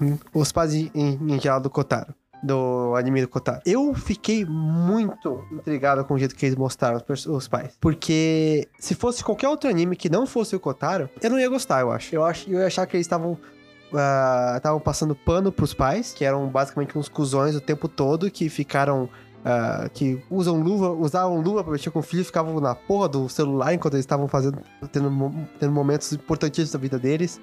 [0.00, 2.14] Hum, Os pais em, em, geral do Kotaro.
[2.42, 3.60] Do anime do Kotaro.
[3.66, 7.76] Eu fiquei muito intrigado com o jeito que eles mostraram os, os pais.
[7.78, 11.80] Porque se fosse qualquer outro anime que não fosse o Kotaro, eu não ia gostar,
[11.80, 12.14] eu acho.
[12.14, 13.36] Eu, acho, eu ia achar que eles estavam.
[13.94, 18.48] Ah, Estavam passando pano pros pais, que eram basicamente uns cuzões o tempo todo, que
[18.48, 19.08] ficaram
[19.44, 23.28] ah, que usam luva, usavam luva pra mexer com o filho, ficavam na porra do
[23.28, 24.58] celular enquanto eles estavam fazendo,
[24.92, 27.40] tendo, tendo momentos importantíssimos da vida deles,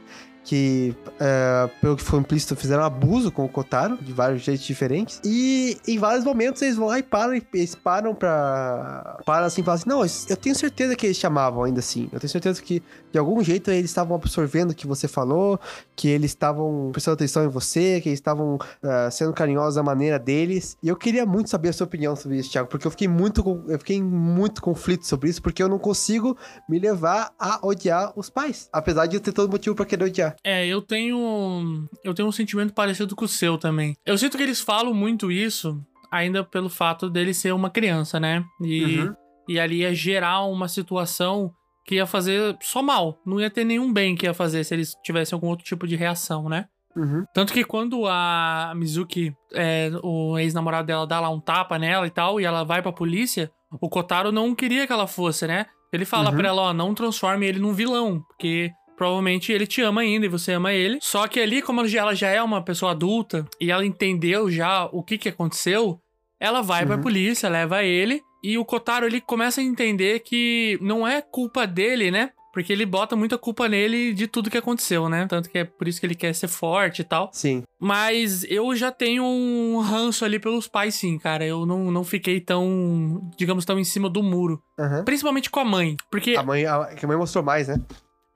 [0.47, 5.19] que, ah, pelo que foi implícito, fizeram abuso com o Kotaro, de vários jeitos diferentes,
[5.23, 9.59] e em vários momentos eles vão lá e param, e eles param pra, param assim
[9.59, 12.61] e falam assim, não, eu tenho certeza que eles chamavam ainda assim, eu tenho certeza
[12.61, 12.81] que
[13.11, 15.59] de algum jeito eles estavam absorvendo o que você falou,
[15.97, 20.17] que eles estavam prestando atenção em você, que eles estavam ah, sendo carinhosos da maneira
[20.17, 20.77] deles.
[20.81, 23.65] E eu queria muito saber a sua opinião sobre isso, Thiago, porque eu fiquei muito
[23.67, 26.37] eu fiquei em muito conflito sobre isso, porque eu não consigo
[26.69, 30.36] me levar a odiar os pais, apesar de eu ter todo motivo pra querer odiar.
[30.43, 31.87] É, eu tenho.
[32.03, 33.95] Eu tenho um sentimento parecido com o seu também.
[34.05, 35.79] Eu sinto que eles falam muito isso,
[36.11, 38.43] ainda pelo fato dele ser uma criança, né?
[38.61, 39.13] E, Uhum.
[39.49, 41.51] e ali ia gerar uma situação
[41.85, 43.17] que ia fazer só mal.
[43.25, 45.95] Não ia ter nenhum bem que ia fazer se eles tivessem algum outro tipo de
[45.95, 46.65] reação, né?
[46.95, 47.23] Uhum.
[47.33, 52.09] Tanto que quando a Mizuki, é, o ex-namorado dela, dá lá um tapa nela e
[52.09, 55.67] tal, e ela vai pra polícia, o Kotaro não queria que ela fosse, né?
[55.93, 56.37] Ele fala Uhum.
[56.37, 60.29] pra ela, ó, não transforme ele num vilão, porque provavelmente ele te ama ainda e
[60.29, 60.97] você ama ele.
[61.01, 65.01] Só que ali, como ela já é uma pessoa adulta e ela entendeu já o
[65.03, 65.99] que que aconteceu,
[66.39, 67.01] ela vai pra Uhum.
[67.01, 72.11] polícia, leva ele e o Kotaro ele começa a entender que não é culpa dele,
[72.11, 72.31] né?
[72.53, 75.27] Porque ele bota muita culpa nele de tudo que aconteceu, né?
[75.29, 77.29] Tanto que é por isso que ele quer ser forte e tal.
[77.31, 77.61] Sim.
[77.79, 81.45] Mas eu já tenho um ranço ali pelos pais, sim, cara.
[81.45, 84.59] Eu não, não fiquei tão, digamos, tão em cima do muro.
[84.79, 85.03] Aham.
[85.03, 85.95] Principalmente com a mãe.
[86.09, 87.79] Porque A mãe, a, que a mãe mostrou mais, né?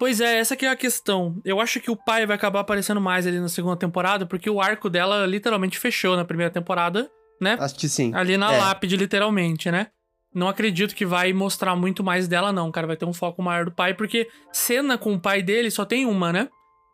[0.02, 1.40] Pois é, essa que é a questão.
[1.46, 4.60] Eu acho que o pai vai acabar aparecendo mais ali na segunda temporada, porque o
[4.60, 7.08] arco dela literalmente fechou na primeira temporada,
[7.40, 7.56] né?
[7.60, 8.12] Acho que sim.
[8.16, 8.58] Ali na É.
[8.58, 9.90] lápide, literalmente, né?
[10.34, 12.88] Não acredito que vai mostrar muito mais dela, não, cara.
[12.88, 16.04] Vai ter um foco maior do pai, porque cena com o pai dele só tem
[16.08, 16.50] uma, né?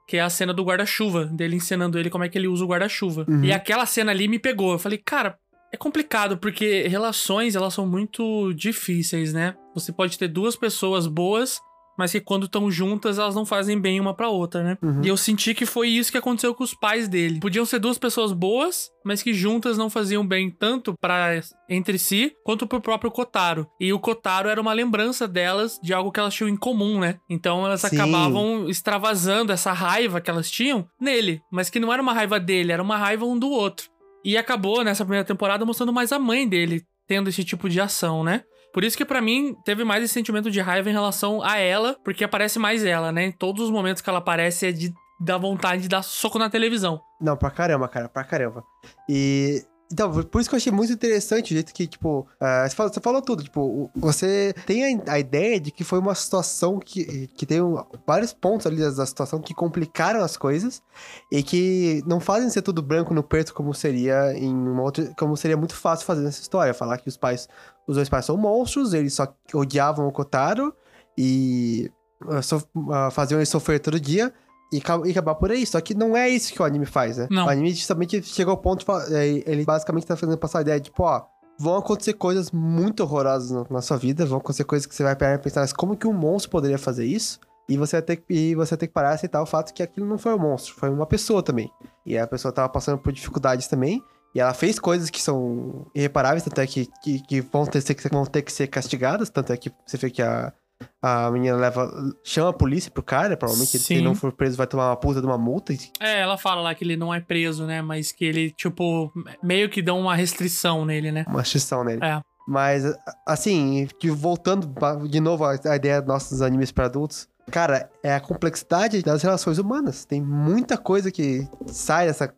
[0.05, 2.67] Que é a cena do guarda-chuva, dele ensinando ele como é que ele usa o
[2.67, 3.25] guarda-chuva.
[3.25, 3.41] Uhum.
[3.41, 4.73] E aquela cena ali me pegou.
[4.73, 5.37] Eu falei, cara,
[5.71, 9.55] é complicado, porque relações, elas são muito difíceis, né?
[9.73, 11.61] Você pode ter duas pessoas boas,
[11.97, 14.77] mas que quando estão juntas, elas não fazem bem uma pra outra, né?
[14.81, 15.01] Uhum.
[15.03, 17.39] E eu senti que foi isso que aconteceu com os pais dele.
[17.39, 22.33] Podiam ser duas pessoas boas, mas que juntas não faziam bem tanto para entre si,
[22.43, 23.67] quanto pro próprio Kotaro.
[23.79, 27.15] E o Kotaro era uma lembrança delas de algo que elas tinham em comum, né?
[27.29, 27.95] Então elas Sim.
[27.95, 32.71] acabavam extravasando essa raiva que elas tinham nele, mas que não era uma raiva dele,
[32.71, 33.89] era uma raiva um do outro.
[34.23, 38.23] E acabou nessa primeira temporada mostrando mais a mãe dele tendo esse tipo de ação,
[38.23, 38.43] né?
[38.73, 41.95] Por isso que pra mim teve mais esse sentimento de raiva em relação a ela,
[42.03, 43.25] porque aparece mais ela, né?
[43.25, 46.49] Em todos os momentos que ela aparece é de dar vontade de dar soco na
[46.49, 47.01] televisão.
[47.19, 48.63] Não, pra caramba, cara, pra caramba.
[49.09, 49.63] E.
[49.89, 52.93] Então, por isso que eu achei muito interessante o jeito que, tipo, ah, você, falou,
[52.93, 57.27] você falou tudo, tipo, você tem a, a ideia de que foi uma situação que,
[57.27, 60.83] que tem um- vários pontos ali da, da situação que complicaram as coisas
[61.31, 65.37] e que não fazem ser tudo branco no preto como seria em uma outra, como
[65.37, 67.47] seria muito fácil fazer nessa história, falar que os pais,
[67.87, 70.73] os dois pais são monstros, eles só odiavam o Kotaro
[71.17, 71.89] e
[72.29, 74.33] ah, sof- ah, faziam ele sofrer todo dia.
[74.73, 75.65] E, e acabar por aí.
[75.65, 77.27] Só que não é isso que o anime faz, né?
[77.31, 77.45] Não.
[77.45, 80.85] O anime justamente chegou ao ponto é, Ele basicamente tá fazendo passar a ideia de,
[80.89, 81.23] tipo, ó.
[81.59, 84.25] Vão acontecer coisas muito horrorosas na, na sua vida.
[84.25, 86.77] Vão acontecer coisas que você vai parar e pensar, mas como que um monstro poderia
[86.77, 87.39] fazer isso?
[87.69, 89.73] E você vai ter, que- e você vai ter que parar e aceitar o fato
[89.73, 91.71] que aquilo não foi um monstro, foi uma pessoa também.
[92.05, 94.03] E a pessoa tava passando por dificuldades também.
[94.37, 98.07] E ela fez coisas que são irreparáveis, tanto é que, que, que vão, ter, que-
[98.09, 99.31] vão ter que ser castigadas.
[99.31, 100.53] Tanto é que você vê que a,
[101.01, 101.91] a menina leva,
[102.23, 105.21] chama a polícia pro cara, provavelmente se ele não for preso vai tomar uma puta
[105.21, 105.73] de uma multa.
[105.99, 107.81] É, ela fala lá que ele não é preso, né?
[107.81, 111.25] Mas que ele, tipo, meio que dão uma restrição nele, né?
[111.27, 112.05] Uma restrição nele.
[112.05, 112.21] É.
[112.47, 112.83] Mas,
[113.25, 114.71] assim, voltando
[115.09, 119.23] de novo à à ideia dos nossos animes para adultos, cara, é a complexidade das
[119.23, 120.05] relações humanas.
[120.05, 122.31] Tem muita coisa que sai dessa,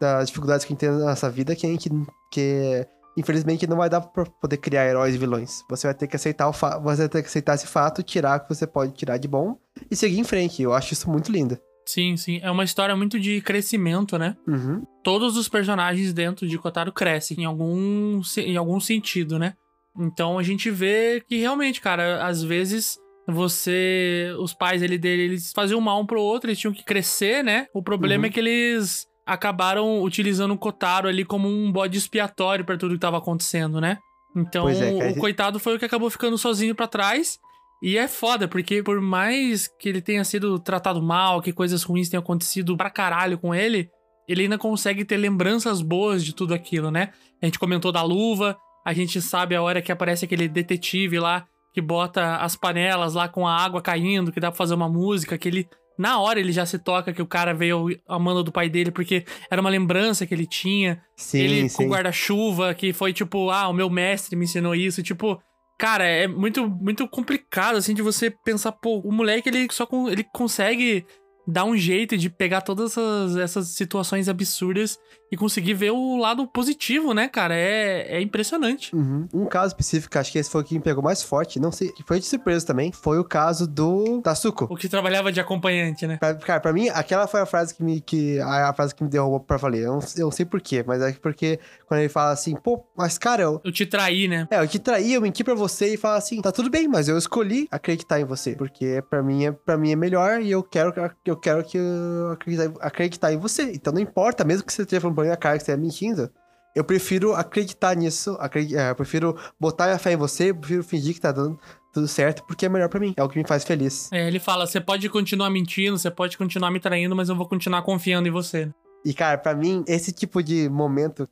[0.00, 1.90] das dificuldades que a gente tem na nossa vida que a gente,
[2.32, 5.62] que infelizmente não vai dar pra poder criar heróis e vilões.
[5.70, 8.38] Você vai ter que aceitar o fa você vai ter que aceitar esse fato, tirar
[8.38, 9.56] o que você pode tirar de bom
[9.90, 10.62] e seguir em frente.
[10.62, 11.58] Eu acho isso muito lindo.
[11.86, 12.40] Sim, sim.
[12.42, 14.36] É uma história muito de crescimento, né?
[14.46, 14.82] Uhum.
[15.04, 19.54] Todos os personagens dentro de Kotaro crescem em algum, em algum sentido, né?
[19.98, 24.34] Então a gente vê que realmente, cara, às vezes você.
[24.40, 27.66] Os pais ele, dele, eles faziam mal um pro outro, eles tinham que crescer, né?
[27.72, 28.28] O problema Uhum.
[28.28, 33.00] é que eles acabaram utilizando o Kotaro ali como um bode expiatório pra tudo que
[33.00, 33.98] tava acontecendo, né?
[34.34, 37.38] Então é, o coitado foi o que acabou ficando sozinho pra trás.
[37.82, 42.08] E é foda, porque por mais que ele tenha sido tratado mal, que coisas ruins
[42.08, 43.90] tenham acontecido pra caralho com ele,
[44.28, 47.10] ele ainda consegue ter lembranças boas de tudo aquilo, né?
[47.42, 51.46] A gente comentou da luva, a gente sabe a hora que aparece aquele detetive lá
[51.72, 55.36] que bota as panelas lá com a água caindo, que dá pra fazer uma música,
[55.36, 55.68] que ele.
[55.98, 59.24] Na hora ele já se toca que o cara veio amando do pai dele, porque
[59.50, 61.00] era uma lembrança que ele tinha.
[61.16, 61.86] Sim, ele com sim.
[61.86, 65.02] o guarda-chuva, que foi tipo, ah, o meu mestre me ensinou isso.
[65.02, 65.40] Tipo,
[65.78, 70.08] cara, é muito, muito complicado, assim, de você pensar, pô, o moleque, ele só con-
[70.08, 71.06] ele consegue
[71.48, 74.98] dar um jeito de pegar todas essas, essas situações absurdas
[75.30, 77.54] e conseguir ver o lado positivo, né, cara?
[77.54, 78.94] É, é impressionante.
[78.94, 79.26] Uhum.
[79.32, 81.88] Um caso específico, acho que esse foi o que me pegou mais forte, não sei,
[81.92, 84.66] que foi de surpresa também, foi o caso do Tasuko.
[84.70, 86.16] O que trabalhava de acompanhante, né?
[86.18, 89.02] Pra, cara, pra mim, aquela foi a frase que me, que, a, a frase que
[89.02, 89.84] me derrubou pra valer.
[89.84, 93.18] Eu não, eu não sei porquê, mas é porque quando ele fala assim, pô, mas
[93.18, 94.46] cara, eu, Eu te traí, né?
[94.50, 97.08] é, eu te traí, eu menti pra você e fala assim, tá tudo bem, mas
[97.08, 100.62] eu escolhi acreditar em você, porque pra mim é, pra mim é melhor e eu
[100.62, 100.92] quero,
[101.24, 103.72] eu quero que eu acreditar, acreditar em você.
[103.72, 106.30] Então não importa, mesmo que você esteja falando minha cara que você é mentindo,
[106.74, 108.38] eu prefiro acreditar nisso,
[108.74, 111.58] é, eu prefiro botar minha fé em você, eu prefiro fingir que tá dando
[111.92, 114.12] tudo certo, porque é melhor pra mim, é o que me faz feliz.
[114.12, 117.48] É, ele fala: você pode continuar mentindo, você pode continuar me traindo, mas eu vou
[117.48, 118.70] continuar confiando em você.
[119.06, 121.28] E, cara, pra mim, esse tipo de momento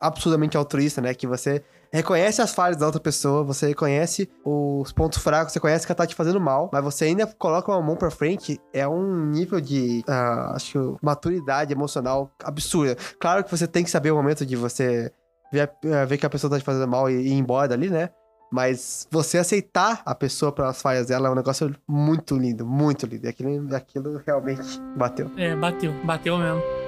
[0.00, 1.14] absurdamente altruísta, né?
[1.14, 5.86] Que você reconhece as falhas da outra pessoa, você reconhece os pontos fracos, você conhece
[5.86, 8.86] que ela tá te fazendo mal, mas você ainda coloca uma mão pra frente, é
[8.88, 12.96] um nível de, ah, acho maturidade emocional absurda.
[13.20, 15.12] Claro que você tem que saber o momento de você
[15.52, 17.90] ver, eh, ver que a pessoa tá te fazendo mal e, e ir embora dali,
[17.90, 18.10] né?
[18.50, 23.24] Mas você aceitar a pessoa pelas falhas dela é um negócio muito lindo, muito lindo.
[23.24, 25.30] E aquilo, aquilo realmente bateu.
[25.36, 26.83] É, bateu, bateu mesmo.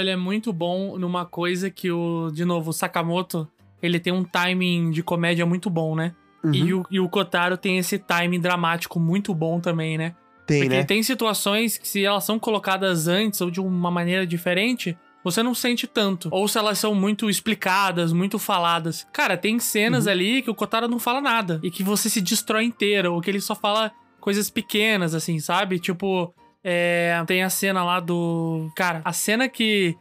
[0.00, 3.48] Ele é muito bom numa coisa que o, de novo, o Sakamoto,
[3.82, 6.14] ele tem um timing de comédia muito bom, né?
[6.52, 6.80] E, Uhum.
[6.80, 10.14] o, e o Kotaro tem esse timing dramático muito bom também, né?
[10.46, 10.84] Tem, Porque né?
[10.84, 15.54] tem situações que se elas são colocadas antes ou de uma maneira diferente, você não
[15.54, 16.28] sente tanto.
[16.30, 19.04] Ou se elas são muito explicadas, muito faladas.
[19.12, 20.12] Cara, tem cenas Uhum.
[20.12, 21.58] ali que o Kotaro não fala nada.
[21.64, 23.10] E que você se destrói inteira.
[23.10, 25.80] Ou que ele só fala coisas pequenas, assim, sabe?
[25.80, 26.32] Tipo,
[26.68, 28.68] é, tem a cena lá do.
[28.74, 29.96] Cara, a cena que.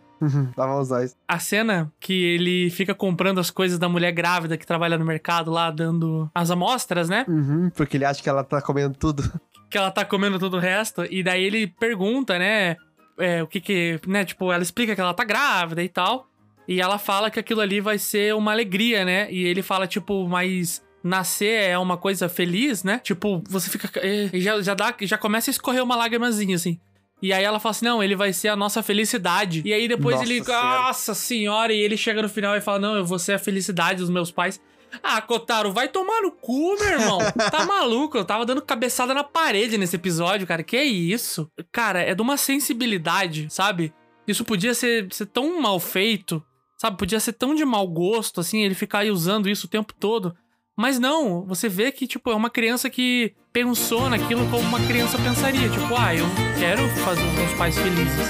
[0.57, 1.15] Lava os olhos.
[1.27, 5.51] A cena que ele fica comprando as coisas da mulher grávida que trabalha no mercado
[5.51, 7.23] lá, dando as amostras, né?
[7.27, 9.21] Uhum, porque ele acha que ela tá comendo tudo.
[9.69, 12.77] que ela tá comendo todo o resto, e daí ele pergunta, né,
[13.19, 16.27] é, o que que, né, tipo, ela explica que ela tá grávida e tal,
[16.67, 20.27] e ela fala que aquilo ali vai ser uma alegria, né, e ele fala, tipo,
[20.29, 24.93] mas nascer é uma coisa feliz, né, tipo, você fica, é, e já, já dá,
[25.01, 26.79] já começa a escorrer uma lágrimazinha, assim.
[27.21, 29.61] E aí ela fala assim, não, ele vai ser a nossa felicidade.
[29.65, 30.81] E aí depois Nossa ele, Senhora.
[30.81, 33.99] nossa senhora, e ele chega no final e fala, não, eu vou ser a felicidade
[33.99, 34.59] dos meus pais.
[35.01, 37.19] Ah, Kotaro, vai tomar no cu, meu irmão.
[37.51, 38.17] Tá maluco?
[38.17, 40.61] Eu tava dando cabeçada na parede nesse episódio, cara.
[40.63, 41.49] Que isso?
[41.71, 43.93] Cara, é de uma sensibilidade, sabe?
[44.27, 46.43] Isso podia ser, ser tão mal feito,
[46.77, 46.97] sabe?
[46.97, 50.35] Podia ser tão de mau gosto, assim, ele ficar aí usando isso o tempo todo.
[50.75, 55.17] Mas não, você vê que, tipo, é uma criança que pensou naquilo como uma criança
[55.17, 55.69] pensaria.
[55.69, 56.25] Tipo, ah, eu
[56.59, 58.27] quero fazer os meus pais felizes.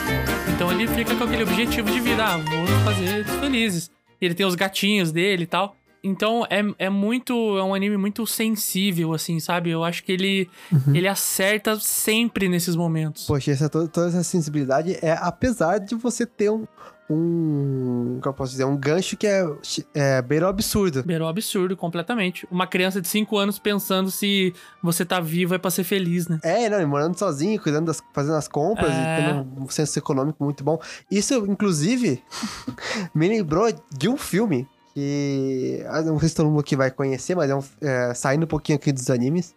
[0.54, 3.92] Então ele fica com aquele objetivo de vida, ah, vou fazer eles felizes.
[4.22, 5.76] Ele tem os gatinhos dele e tal.
[6.06, 7.34] Então é, é muito.
[7.58, 9.72] É um anime muito sensível, assim, sabe?
[9.72, 10.50] Eu acho que ele,
[10.94, 13.26] ele acerta sempre nesses momentos.
[13.26, 16.66] Poxa, essa, toda, essa sensibilidade é apesar de você ter um.
[17.08, 18.20] Um.
[18.22, 18.66] Como eu posso dizer?
[18.66, 19.46] Um gancho que é,
[19.94, 21.04] é beira o absurdo.
[21.04, 22.48] Beirou absurdo completamente.
[22.50, 26.40] Uma criança de 5 anos pensando se você tá vivo é pra ser feliz, né?
[26.44, 29.20] É, não, e morando sozinho, cuidando das, fazendo as compras É.
[29.20, 30.80] e tendo um senso econômico muito bom.
[31.10, 32.24] Isso, inclusive,
[33.14, 35.84] me lembrou de um filme que.
[35.90, 38.48] ah, Não sei se todo mundo aqui vai conhecer, mas é, um, é saindo um
[38.48, 39.54] pouquinho aqui dos animes.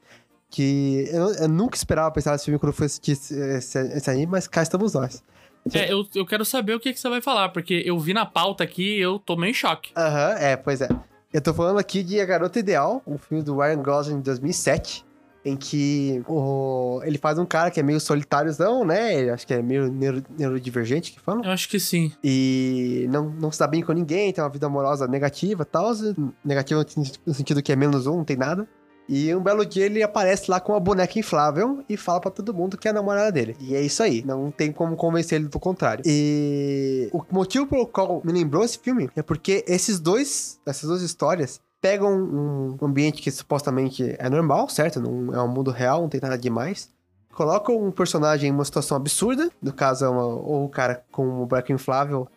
[0.51, 4.11] Que eu, eu nunca esperava pensar nesse filme quando eu fui assistir esse, esse, esse
[4.11, 5.23] anime, mas cá estamos nós.
[5.75, 8.25] É, eu, eu quero saber o que, que você vai falar, porque eu vi na
[8.25, 9.91] pauta aqui e eu tomei em choque.
[9.95, 10.89] Aham, é, pois é.
[11.31, 15.05] Eu tô falando aqui de A Garota Ideal, um filme do Ryan Gosling de 2007,
[15.45, 19.15] em que o, ele faz um cara que é meio solitáriozão, né?
[19.15, 21.45] Ele acho que é meio neuro, neurodivergente que fala.
[21.45, 22.13] Eu acho que sim.
[22.23, 25.93] E não, não se dá bem com ninguém, tem uma vida amorosa negativa e tal.
[26.45, 26.85] Negativa
[27.27, 28.69] no sentido que é menos um, não tem nada.
[29.09, 32.53] E um belo dia ele aparece lá com uma boneca inflável e fala pra todo
[32.53, 33.57] mundo que é a namorada dele.
[33.59, 36.03] E é isso aí, não tem como convencer ele do contrário.
[36.07, 41.01] E o motivo pelo qual me lembrou esse filme é porque esses dois, essas duas
[41.01, 45.01] histórias pegam um ambiente que supostamente é normal, certo?
[45.01, 46.91] Não é um mundo real, não tem nada demais.
[47.33, 51.43] Colocam um personagem em uma situação absurda, no caso é uma, ou o cara com
[51.43, 52.29] um boneco inflável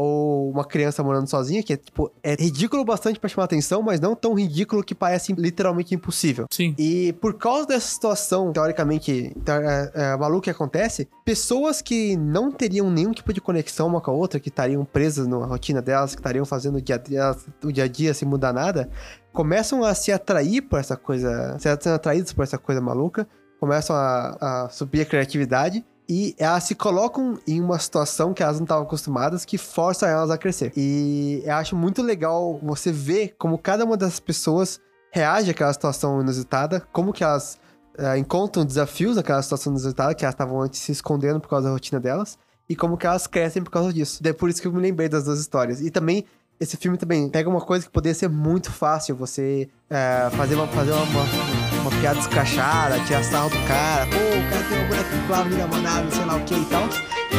[0.00, 4.00] ou uma criança morando sozinha, que é, tipo, é ridículo bastante pra chamar atenção, mas
[4.00, 6.46] não tão ridículo que parece literalmente impossível.
[6.50, 6.74] Sim.
[6.78, 12.50] E por causa dessa situação, teoricamente, te- é, é, maluca que acontece, pessoas que não
[12.50, 16.14] teriam nenhum tipo de conexão uma com a outra, que estariam presas na rotina delas,
[16.14, 18.88] que estariam fazendo o dia, delas- o dia a dia sem mudar nada,
[19.32, 23.28] começam a se atrair por essa coisa, sendo atraídos por essa coisa maluca,
[23.60, 28.56] começam a, a subir a criatividade e elas se colocam em uma situação que elas
[28.56, 30.72] não estavam acostumadas, que força elas a crescer.
[30.76, 34.80] E eu acho muito legal você ver como cada uma dessas pessoas
[35.12, 37.60] reage àquela situação inusitada, como que elas
[37.96, 41.72] eh, encontram desafios naquela situação inusitada, que elas estavam antes se escondendo por causa da
[41.72, 42.36] rotina delas,
[42.68, 44.20] e como que elas crescem por causa disso.
[44.20, 45.80] Daí por isso que eu me lembrei das duas histórias.
[45.80, 46.24] E também,
[46.58, 50.66] esse filme também pega uma coisa que poderia ser muito fácil, você eh, fazer, uma,
[50.66, 54.99] fazer uma, uma, uma piada escrachada, tirar sarro do cara, pô, o cara tem uma
[55.30, 56.82] de namorada, sei lá o que e tal.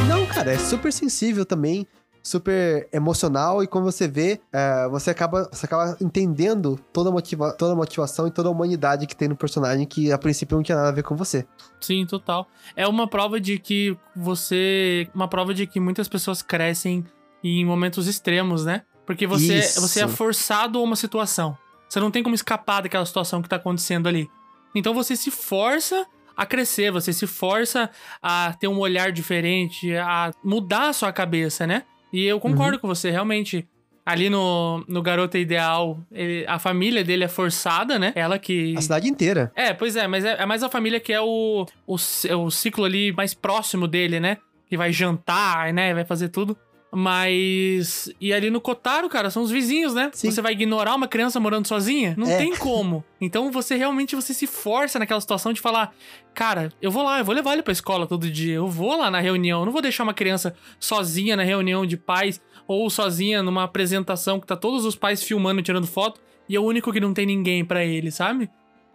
[0.08, 1.86] Não, cara, é super sensível também.
[2.24, 7.52] super emocional e quando você vê, é, você, acaba, você acaba entendendo toda a, motiva
[7.52, 10.64] toda a motivação e toda a humanidade que tem no personagem que a princípio não
[10.64, 11.46] tinha nada a ver com você.
[11.82, 12.48] Sim, total.
[12.76, 15.10] É uma prova de que você.
[15.14, 17.04] Uma prova de que muitas pessoas crescem
[17.44, 18.84] em momentos extremos, né?
[19.06, 19.82] Porque você, Isso.
[19.82, 21.58] você é forçado a uma situação.
[21.90, 24.30] Você não tem como escapar daquela situação que tá acontecendo ali.
[24.74, 26.06] Então você se força
[26.42, 27.90] a crescer, você se força
[28.22, 31.84] a ter um olhar diferente, a mudar a sua cabeça, né?
[32.12, 33.68] E eu concordo com você, realmente.
[34.04, 38.12] Ali no, no Garota Ideal, ele- a família dele é forçada, né?
[38.16, 38.74] Ela que.
[38.76, 39.52] A cidade inteira.
[39.56, 41.96] É, pois é, mas é, é mais a família que é o, o,
[42.28, 44.38] é o ciclo ali mais próximo dele, né?
[44.68, 45.94] Que vai jantar, né?
[45.94, 46.58] Vai fazer tudo.
[46.94, 48.12] Mas.
[48.20, 50.10] E ali no Kotaro, cara, são os vizinhos, né?
[50.14, 50.30] Sim.
[50.30, 52.14] Você vai ignorar uma criança morando sozinha?
[52.18, 52.38] Não É.
[52.38, 53.04] tem como.
[53.20, 55.94] Então você realmente você se força naquela situação de falar:
[56.34, 58.56] Cara, eu vou lá, eu vou levar ele pra escola todo dia.
[58.56, 59.60] Eu vou lá na reunião.
[59.62, 64.40] Eu não vou deixar uma criança sozinha na reunião de pais ou sozinha numa apresentação
[64.40, 66.20] que tá todos os pais filmando, tirando foto.
[66.50, 68.50] E é o único que não tem ninguém pra ele, sabe?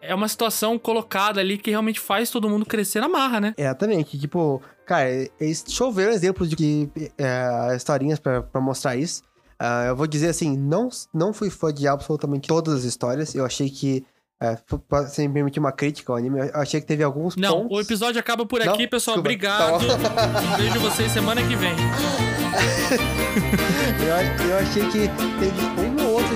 [0.08, 3.54] É uma situação colocada ali que realmente faz todo mundo crescer na marra, né?
[3.56, 4.18] Exatamente.
[4.18, 5.08] Tipo, cara,
[5.40, 9.22] eles choveram exemplos de que, é, historinhas pra, pra mostrar isso.
[9.58, 13.34] Ah, eu vou dizer assim, não, não fui fã de absolutamente todas as histórias.
[13.34, 14.04] Eu achei que,
[14.40, 14.56] é,
[15.08, 17.78] sem me permitir uma crítica ao anime, eu achei que teve alguns Não, pontos...
[17.78, 18.74] o episódio acaba por Não?
[18.74, 19.16] aqui, pessoal.
[19.20, 19.54] Desculpa.
[19.56, 19.86] Obrigado.
[20.14, 21.74] Tá Vejo vocês semana que vem.
[24.00, 25.85] Eu, eu achei que teve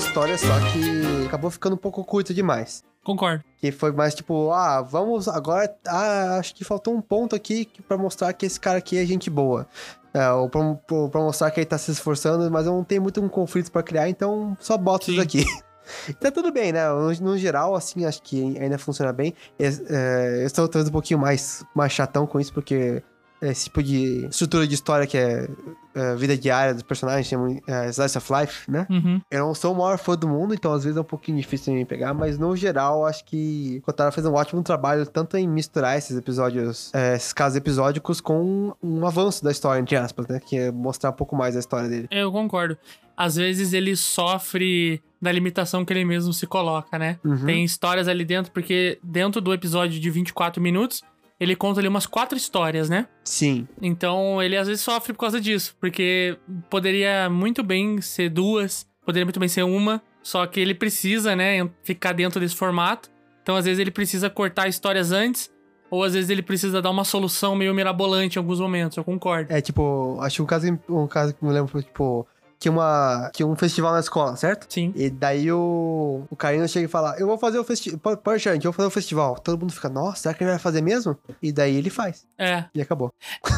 [0.00, 2.82] história só que acabou ficando um pouco curta demais.
[3.04, 3.44] Concordo.
[3.58, 5.74] Que foi mais tipo, ah, vamos agora.
[5.86, 9.28] Ah, acho que faltou um ponto aqui pra mostrar que esse cara aqui é gente
[9.30, 9.66] boa.
[10.12, 10.74] É, ou pra,
[11.10, 13.82] pra- mostrar que ele tá se esforçando, mas eu não tenho muito um conflito pra
[13.82, 15.12] criar, então só boto Sim.
[15.12, 15.44] isso aqui.
[16.20, 16.88] tá tudo bem, né?
[16.88, 19.34] No, no geral, assim, acho que ainda funciona bem.
[19.58, 23.02] É, eu estou talvez um pouquinho mais, mais chatão com isso, porque
[23.40, 25.48] esse tipo de estrutura de história que é,
[25.94, 28.86] é, vida diária dos personagens, chama é, Slice of Life, né?
[28.88, 29.20] Uhum.
[29.30, 31.72] Eu não sou o maior fã do mundo, então às vezes é um pouquinho difícil
[31.72, 35.36] de me pegar, mas no geral acho que o Kotaro fez um ótimo trabalho tanto
[35.36, 39.96] em misturar esses episódios, é, esses casos episódicos com um, um avanço da história, entre
[39.96, 40.40] aspas, né?
[40.40, 42.08] Que é mostrar um pouco mais a história dele.
[42.10, 42.76] Eu concordo.
[43.16, 47.18] Às vezes ele sofre da limitação que ele mesmo se coloca, né?
[47.22, 47.44] Uhum.
[47.44, 51.02] Tem histórias ali dentro, porque dentro do episódio de 24 minutos,
[51.40, 53.08] ele conta ali umas quatro histórias, né?
[53.24, 56.36] Sim, Então ele às vezes sofre por causa disso, porque
[56.68, 61.68] poderia muito bem ser duas, poderia muito bem ser uma, só que ele precisa, né,
[61.82, 63.10] ficar dentro desse formato.
[63.42, 65.50] Então às vezes ele precisa cortar histórias antes,
[65.90, 69.52] ou às vezes ele precisa dar uma solução meio mirabolante em alguns momentos, eu concordo.
[69.52, 72.26] é tipo, acho que um caso, um caso que me lembro foi tipo.
[72.60, 74.66] Tinha, uma, tinha um festival na escola, certo?
[74.68, 74.92] Sim.
[74.94, 77.98] E daí o, o Karina chega e fala: Eu vou fazer o festival.
[78.38, 79.34] Gente, eu vou fazer o festival.
[79.38, 81.16] Todo mundo fica, nossa, será que ele vai fazer mesmo?
[81.42, 82.26] E daí ele faz.
[82.38, 83.10] É, E acabou.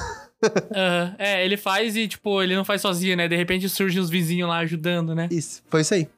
[0.74, 1.16] aham.
[1.18, 3.26] é, ele faz e, tipo, ele não faz sozinho, né?
[3.26, 5.28] De repente surgem os vizinhos lá ajudando, né?
[5.30, 6.08] Isso, foi isso aí.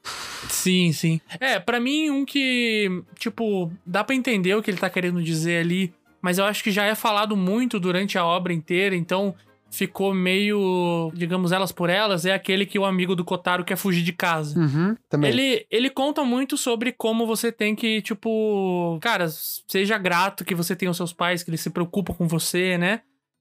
[0.51, 1.21] Sim, sim.
[1.41, 5.61] É, pra mim, um que, tipo, dá pra entender o que ele tá querendo dizer
[5.65, 9.35] ali, mas eu acho que já é falado muito durante a obra inteira, então
[9.77, 14.03] ficou meio, digamos, elas por elas, é aquele que o amigo do Kotaro quer fugir
[14.03, 14.59] de casa.
[14.59, 15.31] Uhum, também.
[15.31, 20.77] Ele, ele conta muito sobre como você tem que, tipo, cara, seja grato que você
[20.77, 23.01] tem os seus pais, que eles se preocupam com você, né?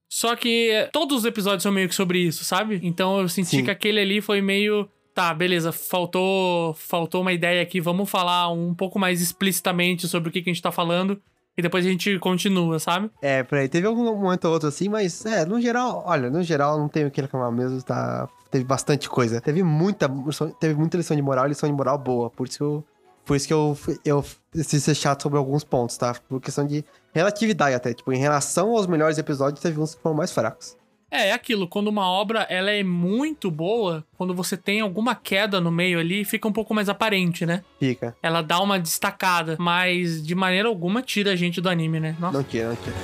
[0.10, 2.80] Só que todos os episódios são meio que sobre isso, sabe?
[2.84, 3.64] Então eu senti Sim.
[3.64, 4.88] que aquele ali foi meio.
[5.14, 10.32] Tá, beleza, faltou, faltou uma ideia aqui, vamos falar um pouco mais explicitamente sobre o
[10.32, 11.22] que, que a gente tá falando.
[11.58, 13.12] E depois a gente continua, sabe?
[13.22, 13.70] É, por aí.
[13.70, 17.08] Teve algum momento ou outro assim, mas é, no geral, olha, no geral não tenho
[17.08, 18.28] o que reclamar mesmo, tá?
[18.50, 19.40] Teve bastante coisa.
[19.40, 20.10] Teve muita,
[20.60, 22.30] teve muita lição de moral lição de moral boa.
[22.30, 22.84] Por isso que eu,
[23.24, 26.16] por isso que eu, eu decidi ser chato sobre alguns pontos, tá?
[26.28, 26.84] Por questão de
[27.14, 27.94] relatividade até.
[27.94, 30.76] Tipo, em relação aos melhores episódios, teve uns que foram mais fracos.
[31.14, 35.62] É, é aquilo, quando uma obra ela é muito boa, quando você tem alguma queda
[35.62, 37.64] no meio ali, fica um pouco mais aparente, né?
[37.80, 38.18] Fica.
[38.24, 42.16] Ela dá uma destacada, mas de maneira alguma tira a gente do anime, né?
[42.20, 42.36] Nossa.
[42.36, 42.96] Não tira, não tira.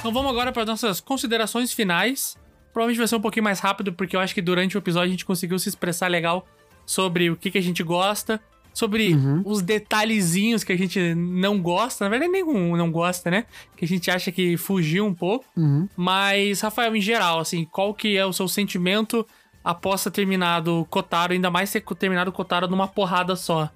[0.00, 2.36] Então vamos agora para nossas considerações finais.
[2.72, 5.10] Provavelmente vai ser um pouquinho mais rápido, porque eu acho que durante o episódio a
[5.10, 6.46] gente conseguiu se expressar legal
[6.86, 8.40] sobre o que, que a gente gosta,
[8.72, 12.04] sobre os detalhezinhos que a gente não gosta.
[12.04, 13.44] Na verdade, nenhum não gosta, né?
[13.76, 15.44] Que a gente acha que fugiu um pouco.
[15.56, 15.88] Uhum.
[15.96, 19.26] Mas, Rafael, em geral, assim, qual que é o seu sentimento
[19.62, 23.68] após ter terminado o Kotaro, ainda mais ter terminado o Kotaro numa porrada só?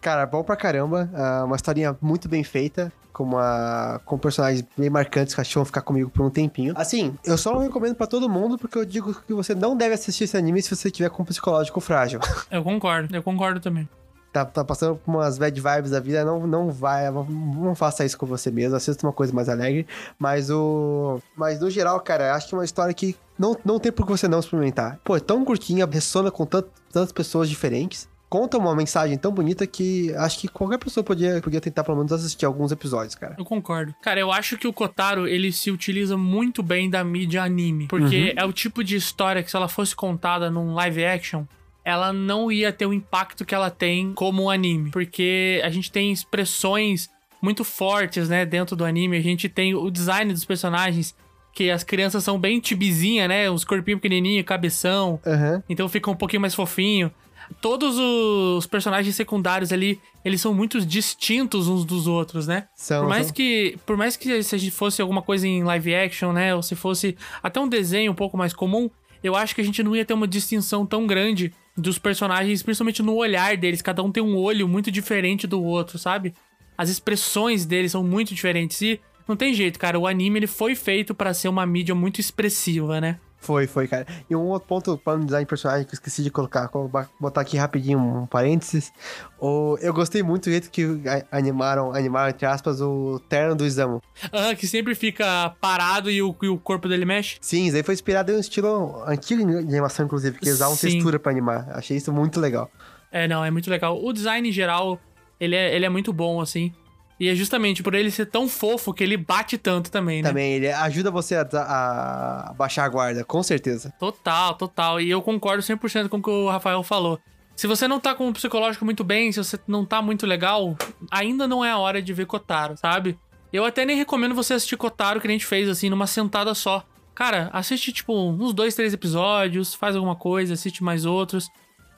[0.00, 1.10] Cara, bom pra caramba.
[1.14, 2.92] ah, uma historinha muito bem feita.
[3.14, 6.74] Com, uma, com personagens bem marcantes que vão ficar comigo por um tempinho.
[6.76, 9.94] Assim, eu só não recomendo pra todo mundo porque eu digo que você não deve
[9.94, 12.20] assistir esse anime se você tiver com um psicológico frágil.
[12.50, 13.88] Eu concordo, eu concordo também.
[14.32, 18.18] tá, tá passando por umas bad vibes da vida, não, não vai, não faça isso
[18.18, 19.86] com você mesmo, assista uma coisa mais alegre,
[20.18, 21.20] mas o...
[21.36, 24.12] Mas no geral, cara, acho que é uma história que não, não tem por que
[24.12, 24.98] você não experimentar.
[25.04, 29.66] Pô, é tão curtinha, ressona com tant, tantas pessoas diferentes, conta uma mensagem tão bonita
[29.66, 33.36] que acho que qualquer pessoa podia, podia tentar pelo menos assistir alguns episódios, cara.
[33.38, 33.94] Eu concordo.
[34.02, 37.86] Cara, eu acho que o Kotaro, ele se utiliza muito bem da mídia anime.
[37.86, 38.32] Porque Uhum.
[38.36, 41.44] é o tipo de história que se ela fosse contada num live action,
[41.84, 44.90] ela não ia ter o impacto que ela tem como um anime.
[44.90, 47.08] Porque a gente tem expressões
[47.40, 49.16] muito fortes, né, dentro do anime.
[49.18, 51.14] A gente tem o design dos personagens,
[51.52, 53.48] que as crianças são bem tibizinha, né?
[53.50, 55.20] Os corpinhos pequenininhos, cabeção.
[55.26, 55.62] Aham.
[55.68, 57.12] Então fica um pouquinho mais fofinho.
[57.60, 62.68] Todos os personagens secundários ali, eles são muito distintos uns dos outros, né?
[62.74, 63.34] São, Por mais são.
[63.34, 66.62] que, por mais que se a gente fosse alguma coisa em live action, né, ou
[66.62, 68.90] se fosse até um desenho um pouco mais comum,
[69.22, 73.02] eu acho que a gente não ia ter uma distinção tão grande dos personagens, principalmente
[73.02, 73.82] no olhar deles.
[73.82, 76.34] Cada um tem um olho muito diferente do outro, sabe?
[76.76, 79.98] As expressões deles são muito diferentes e não tem jeito, cara.
[79.98, 83.18] O anime ele foi feito pra ser uma mídia muito expressiva, né?
[83.44, 84.06] Foi, foi, cara.
[84.28, 86.90] E um outro ponto para no design de personagem que eu esqueci de colocar, vou
[87.20, 88.90] botar aqui rapidinho um parênteses.
[89.38, 90.82] O, eu gostei muito do jeito que
[91.30, 94.00] animaram, animaram, entre aspas, o terno do Isamu.
[94.32, 97.36] Ah, que sempre fica parado e o, e o corpo dele mexe.
[97.38, 100.88] Sim, isso aí foi inspirado em um estilo antigo de animação, inclusive, que usavam Sim.
[100.88, 101.68] textura pra animar.
[101.72, 102.70] Achei isso muito legal.
[103.12, 104.02] É, não, é muito legal.
[104.02, 104.98] O design em geral,
[105.38, 106.72] ele é, ele é muito bom, assim.
[107.18, 110.28] E é justamente por ele ser tão fofo que ele bate tanto também, né?
[110.28, 113.92] Também, ele ajuda você a, a- baixar a guarda, com certeza.
[113.98, 115.00] Total, total.
[115.00, 117.18] E eu concordo 100% com o que o Rafael falou.
[117.54, 120.76] Se você não tá com o psicológico muito bem, se você não tá muito legal,
[121.10, 123.16] ainda não é a hora de ver Kotaro, sabe?
[123.52, 126.84] Eu até nem recomendo você assistir Kotaro, que a gente fez, assim, numa sentada só.
[127.14, 131.48] Cara, assiste, tipo, uns dois, três episódios, faz alguma coisa, assiste mais outros.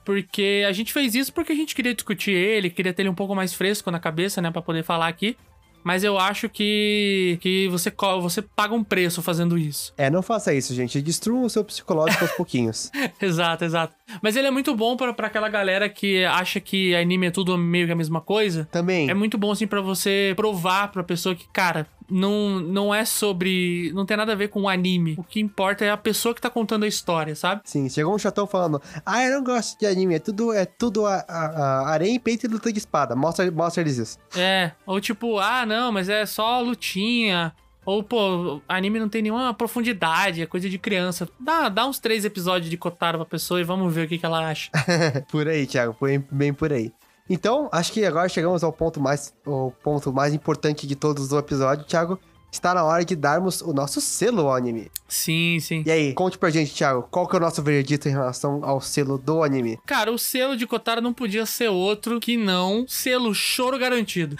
[0.07, 3.15] Porque a gente fez isso porque a gente queria discutir ele, queria ter ele um
[3.15, 5.37] pouco mais fresco na cabeça, né, Pra poder falar aqui.
[5.83, 9.95] Mas eu acho que, que você, você paga um preço fazendo isso.
[9.97, 11.01] É, não faça isso, gente.
[11.01, 12.91] Destrua o seu psicológico aos pouquinhos.
[13.23, 13.95] Exato, exato.
[14.21, 17.87] Mas ele é muito bom pra aquela galera que acha que anime é tudo meio
[17.87, 18.69] que a mesma coisa.
[18.73, 23.05] Também, É muito bom, assim, pra você provar pra pessoa que, cara, não, não é
[23.05, 23.91] sobre.
[23.95, 25.15] Não tem nada a ver com o anime.
[25.19, 27.63] O que importa é a pessoa que tá contando a história, sabe?
[27.65, 31.07] sim, chegou um chatão falando: Ah, eu não gosto de anime, é tudo, é tudo
[31.07, 31.47] a, a-
[31.87, 33.15] a areia peito e luta de espada.
[33.17, 34.19] Mostra, mostra eles isso.
[34.37, 34.73] É.
[34.87, 37.53] Ou tipo, ah, não, mas é só lutinha.
[37.85, 41.29] Ou, pô, anime não tem nenhuma profundidade, é coisa de criança.
[41.39, 44.27] Dá, dá uns três episódios de Kotaro pra pessoa e vamos ver o que, que
[44.27, 44.71] ela acha.
[45.31, 46.91] por aí, Thiago, foi bem por aí.
[47.29, 51.39] Então, acho que agora chegamos ao ponto mais, o ponto mais importante de todos do
[51.39, 52.19] episódio, Thiago.
[52.51, 54.91] Está na hora de darmos o nosso selo ao anime.
[55.07, 55.83] Sim, sim.
[55.85, 58.81] E aí, conte pra gente, Thiago, qual que é o nosso veredito em relação ao
[58.81, 59.79] selo do anime?
[59.85, 64.37] Cara, o selo de Kotaro não podia ser outro que não selo choro garantido.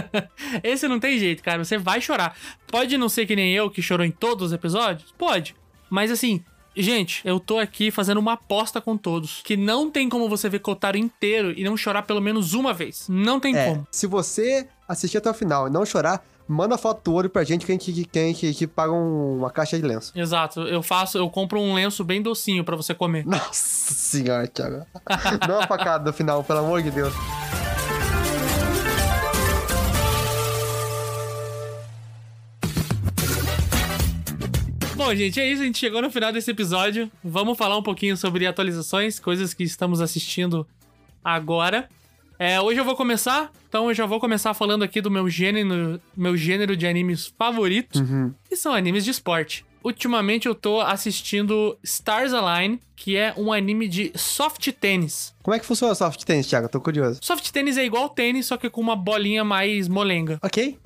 [0.62, 1.64] Esse não tem jeito, cara.
[1.64, 2.36] Você vai chorar.
[2.66, 5.14] Pode não ser que nem eu que chorou em todos os episódios?
[5.16, 5.56] Pode.
[5.88, 6.44] Mas assim,
[6.76, 9.40] gente, eu tô aqui fazendo uma aposta com todos.
[9.44, 13.06] Que não tem como você ver Kotaro inteiro e não chorar pelo menos uma vez.
[13.08, 13.86] Não tem É, como.
[13.90, 17.66] se você assistir até o final e não chorar, manda foto do olho pra gente
[17.66, 20.12] que a gente, que a gente, que paga um- uma caixa de lenço.
[20.14, 20.60] Exato.
[20.60, 23.26] Eu faço, eu compro um lenço bem docinho pra você comer.
[23.26, 23.52] Nossa
[23.94, 24.86] senhora, Thiago.
[25.48, 27.12] Não uma facada no final, pelo amor de Deus.
[35.06, 35.62] Bom, gente, é isso.
[35.62, 37.08] A gente chegou no final desse episódio.
[37.22, 40.66] Vamos falar um pouquinho sobre atualizações, coisas que estamos assistindo
[41.24, 41.88] agora.
[42.40, 46.00] É, hoje eu vou começar, então eu já vou começar falando aqui do meu gênero,
[46.16, 48.02] meu gênero de animes favoritos,
[48.48, 49.64] que são animes de esporte.
[49.84, 55.32] Ultimamente eu tô assistindo Stars Align, que é um anime de soft tênis.
[55.40, 56.68] Como é que funciona soft tennis, Thiago?
[56.68, 57.20] Tô curioso.
[57.22, 60.40] Soft tênis é igual tênis, só que com uma bolinha mais molenga.
[60.42, 60.76] Ok.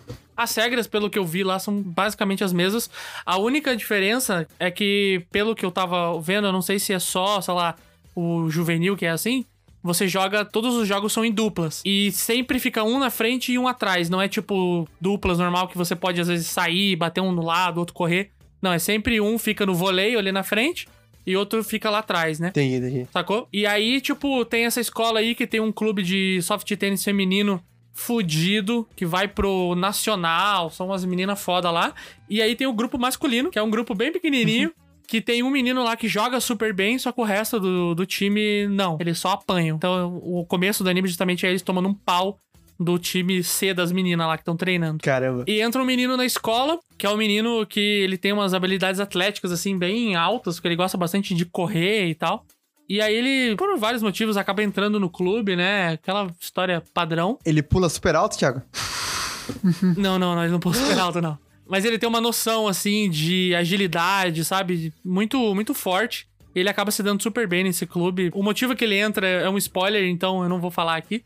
[0.41, 2.89] As regras, pelo que eu vi lá, são basicamente as mesmas.
[3.27, 6.99] A única diferença é que, pelo que eu tava vendo, eu não sei se é
[6.99, 7.77] só, sei lá,
[8.17, 9.45] o juvenil que é assim.
[9.83, 11.83] Você joga, todos os jogos são em duplas.
[11.85, 14.09] E sempre fica um na frente e um atrás.
[14.09, 17.77] Não é tipo duplas normal que você pode às vezes sair, bater um no lado,
[17.77, 18.31] outro correr.
[18.63, 20.89] Não, é sempre um fica no voleio ali na frente
[21.27, 22.49] e outro fica lá atrás, né?
[22.49, 23.07] Entendi, entendi.
[23.13, 23.47] Sacou?
[23.53, 27.63] E aí, tipo, tem essa escola aí que tem um clube de soft tênis feminino
[28.01, 31.93] fudido, que vai pro nacional, são umas meninas foda lá.
[32.31, 34.73] E aí tem o grupo masculino, que é um grupo bem pequenininho,
[35.07, 38.07] que tem um menino lá que joga super bem, só que o resto do, do
[38.07, 38.97] time não.
[38.99, 39.77] Eles só apanham.
[39.77, 42.39] Então o começo do anime justamente é eles tomando um pau
[42.79, 45.03] do time C das meninas lá que estão treinando.
[45.03, 45.45] Caramba.
[45.47, 48.99] E entra um menino na escola, que é um menino que ele tem umas habilidades
[48.99, 52.47] atléticas, assim, bem altas, porque ele gosta bastante de correr e tal.
[52.91, 55.93] E aí ele, por vários motivos, acaba entrando no clube, né?
[55.93, 57.39] Aquela história padrão.
[57.47, 58.63] Ele pula super alto, Thiago?
[59.97, 61.37] Não, não, nós não podemos super alto, não.
[61.69, 64.93] Mas ele tem uma noção, assim, de agilidade, sabe?
[65.05, 66.29] Muito, muito forte.
[66.55, 68.31] Ele acaba se dando super bem nesse clube.
[68.33, 71.25] O motivo que ele entra é um spoiler, então eu não vou falar aqui.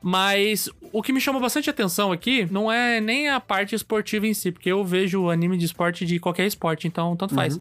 [0.00, 4.34] Mas o que me chama bastante atenção aqui não é nem a parte esportiva em
[4.34, 7.58] si, porque eu vejo anime de esporte de qualquer esporte, então tanto faz.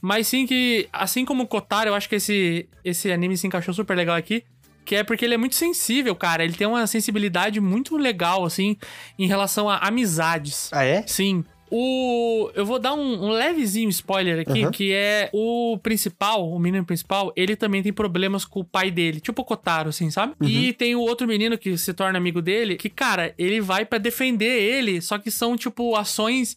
[0.00, 3.74] Mas sim que, assim como o Kotaro, eu acho que esse, esse anime se encaixou
[3.74, 4.44] super legal aqui.
[4.84, 6.44] Que é porque ele é muito sensível, cara.
[6.44, 8.76] Ele tem uma sensibilidade muito legal, assim,
[9.18, 10.70] em relação a amizades.
[10.72, 11.04] Ah, é?
[11.06, 11.44] Sim.
[11.70, 12.50] O.
[12.54, 14.70] Eu vou dar um, um levezinho spoiler aqui, Aham.
[14.70, 19.20] que é o principal, o menino principal, ele também tem problemas com o pai dele,
[19.20, 20.34] tipo o Kotaro, assim, sabe?
[20.40, 23.98] E tem o outro menino que se torna amigo dele, que, cara, ele vai pra
[23.98, 26.56] defender ele, só que são, tipo, ações.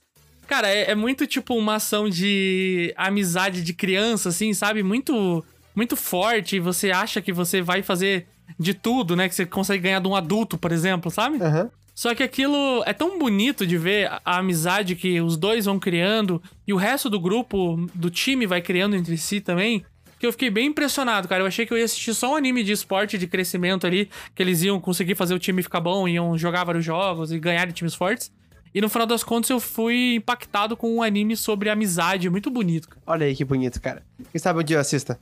[0.50, 4.82] Cara, é, é muito tipo uma ação de amizade de criança, assim, sabe?
[4.82, 5.46] Muito,
[5.76, 6.56] muito forte.
[6.56, 8.26] e Você acha que você vai fazer
[8.60, 9.30] de tudo, né?
[9.30, 11.38] Que você consegue ganhar de um adulto, por exemplo, sabe?
[11.42, 11.70] Aham.
[11.94, 15.78] Só que aquilo é tão bonito de ver a- a amizade que os dois vão
[15.78, 19.86] criando e o resto do grupo, do time, vai criando entre si também.
[20.18, 21.44] Que eu fiquei bem impressionado, cara.
[21.44, 24.42] Eu achei que eu ia assistir só um anime de esporte, de crescimento ali, que
[24.42, 27.74] eles iam conseguir fazer o time ficar bom, iam jogar vários jogos e ganhar de
[27.74, 28.32] times fortes.
[28.74, 32.88] E no final das contas eu fui impactado com um anime sobre amizade, muito bonito.
[32.88, 33.02] cara.
[33.08, 34.04] Olha aí que bonito, cara.
[34.32, 35.20] Quem sabe dia eu assista?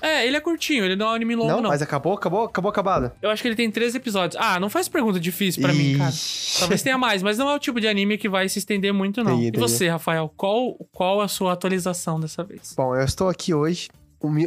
[0.00, 1.70] É, ele é curtinho, ele não é um anime longo, não, não.
[1.70, 3.10] mas acabou, acabou, acabou acabado.
[3.22, 4.38] Eu acho que ele tem 13 episódios.
[4.38, 6.12] Ah, não faz pergunta difícil pra mim, cara.
[6.58, 9.24] Talvez tenha mais, mas não é o tipo de anime que vai se estender muito,
[9.24, 9.40] não.
[9.40, 12.74] E você, Rafael, qual, qual a sua atualização dessa vez?
[12.76, 13.88] Bom, eu estou aqui hoje.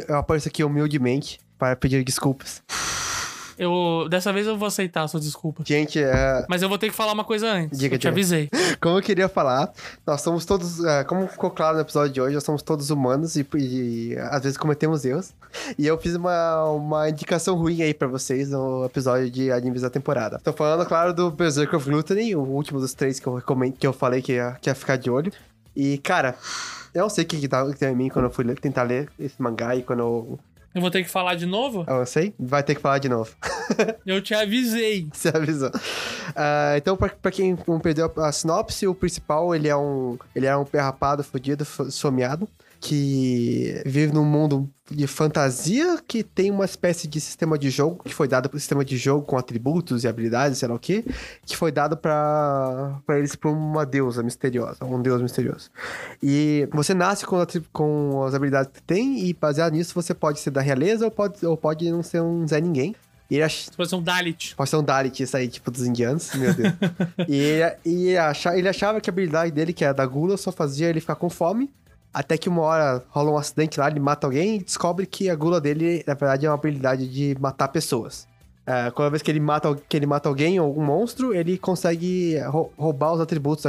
[0.08, 2.62] Eu apareço aqui humildemente para pedir desculpas.
[3.58, 5.62] Eu, dessa vez eu vou aceitar a sua desculpa.
[5.66, 7.78] Gente, é, Mas eu vou ter que falar uma coisa antes.
[7.78, 8.12] Diga, eu te diga.
[8.12, 8.48] avisei.
[8.80, 9.72] como eu queria falar,
[10.06, 13.36] nós somos todos, é, como ficou claro no episódio de hoje, nós somos todos humanos
[13.36, 15.32] e, e, às vezes cometemos erros.
[15.78, 19.90] E eu fiz uma, uma indicação ruim aí pra vocês no episódio de animes da
[19.90, 20.38] temporada.
[20.44, 23.86] Tô falando, claro, do Berserk of Gluttony, o último dos três que eu recomendo, que
[23.86, 25.32] eu falei que ia, que ia ficar de olho.
[25.74, 26.34] E, cara,
[26.92, 28.58] eu não sei o que, que, tá, que tem em mim quando eu fui ler-
[28.58, 30.38] tentar ler esse mangá e quando eu.
[30.78, 31.84] Eu vou ter que falar de novo?
[31.88, 33.34] Eu não sei, vai ter que falar de novo.
[34.06, 35.08] Eu te avisei.
[35.12, 35.72] Você avisou.
[36.36, 40.46] Ah, então, pra, pra quem não perdeu a sinopse, o principal, ele é um, ele
[40.46, 42.48] é um pé rapado, fudido, someado,
[42.80, 48.14] que vive num mundo de fantasia que tem uma espécie de sistema de jogo que
[48.14, 51.04] foi dado pro sistema de jogo com atributos e habilidades, sei lá o quê,
[51.44, 55.70] que foi dado pra, pra eles por uma deusa misteriosa, um deus misterioso.
[56.22, 57.36] E você nasce com,
[57.72, 61.44] com as habilidades que tem e baseado nisso você pode ser da realeza ou pode,
[61.44, 62.94] ou pode não ser um Zé Ninguém.
[63.30, 64.56] E ele ach- pode ser um Dalit.
[64.56, 66.72] Pode ser um Dalit, isso aí, tipo, dos indianos, meu Deus.
[67.28, 70.50] e ele, e acha- ele achava que a habilidade dele, que era da gula, só
[70.50, 71.70] fazia ele ficar com fome.
[72.12, 75.34] Até que uma hora rola um acidente lá, ele mata alguém e descobre que a
[75.34, 78.26] gula dele, na verdade, é uma habilidade de matar pessoas.
[78.66, 82.38] É, cada vez que ele, mata, que ele mata alguém ou algum monstro, ele consegue
[82.50, 83.64] rou- roubar os atributos,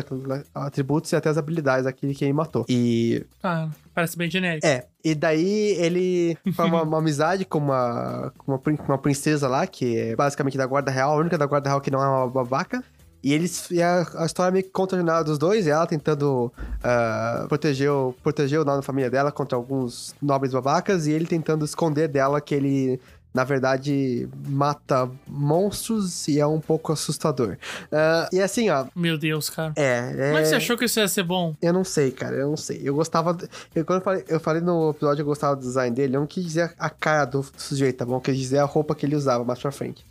[0.53, 2.65] atributos e até as habilidades daquele que ele matou.
[2.67, 4.65] E Ah, parece bem genérico.
[4.67, 9.65] é, e daí ele forma uma, uma amizade com uma, com, uma, uma princesa lá,
[9.65, 12.27] que é basicamente da guarda real, a única da guarda real que não é uma
[12.27, 12.83] babaca.
[13.23, 13.69] E eles.
[13.69, 16.51] E a, a história meio que conta a jornada dos dois, e ela tentando
[16.83, 21.25] ah, proteger, o, proteger o nome da família dela contra alguns nobres babacas, e ele
[21.25, 22.99] tentando esconder dela que ele.
[23.31, 27.57] Na verdade, mata monstros e é um pouco assustador.
[27.91, 28.87] Ah, e assim, ó.
[28.95, 29.71] Meu Deus, cara.
[29.75, 30.13] É.
[30.17, 30.25] é...
[30.29, 31.53] Como é que você achou que isso ia ser bom?
[31.61, 32.81] Eu não sei, cara, eu não sei.
[32.83, 33.37] Eu gostava.
[33.75, 36.21] Eu, quando eu falei, eu falei no episódio que eu gostava do design dele, eu
[36.21, 38.15] não quis dizer a cara do sujeito, tá bom?
[38.15, 40.03] Eu quis dizer a roupa que ele usava mais pra frente.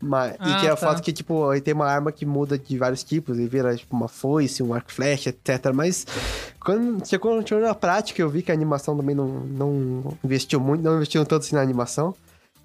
[0.00, 0.86] Mas, e Ah, que é o tá.
[0.88, 3.96] fato que, tipo, ele tem uma arma que muda de vários tipos, e vira, tipo,
[3.96, 5.72] uma foice, um arco flecha, etc.
[5.74, 6.06] Mas
[6.60, 10.82] quando chegou, chegou na prática, eu vi que a animação também não, não investiu muito,
[10.82, 12.14] não investiu tanto assim na animação.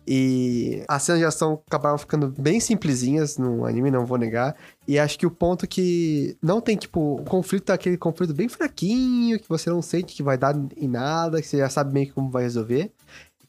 [0.05, 4.55] E as cenas de ação acabaram ficando bem simplesinhas no anime, não vou negar.
[4.87, 8.49] E acho que o ponto que não tem, tipo, o conflito é aquele conflito bem
[8.49, 12.07] fraquinho, que você não sente que vai dar em nada, que você já sabe meio
[12.07, 12.91] que como vai resolver.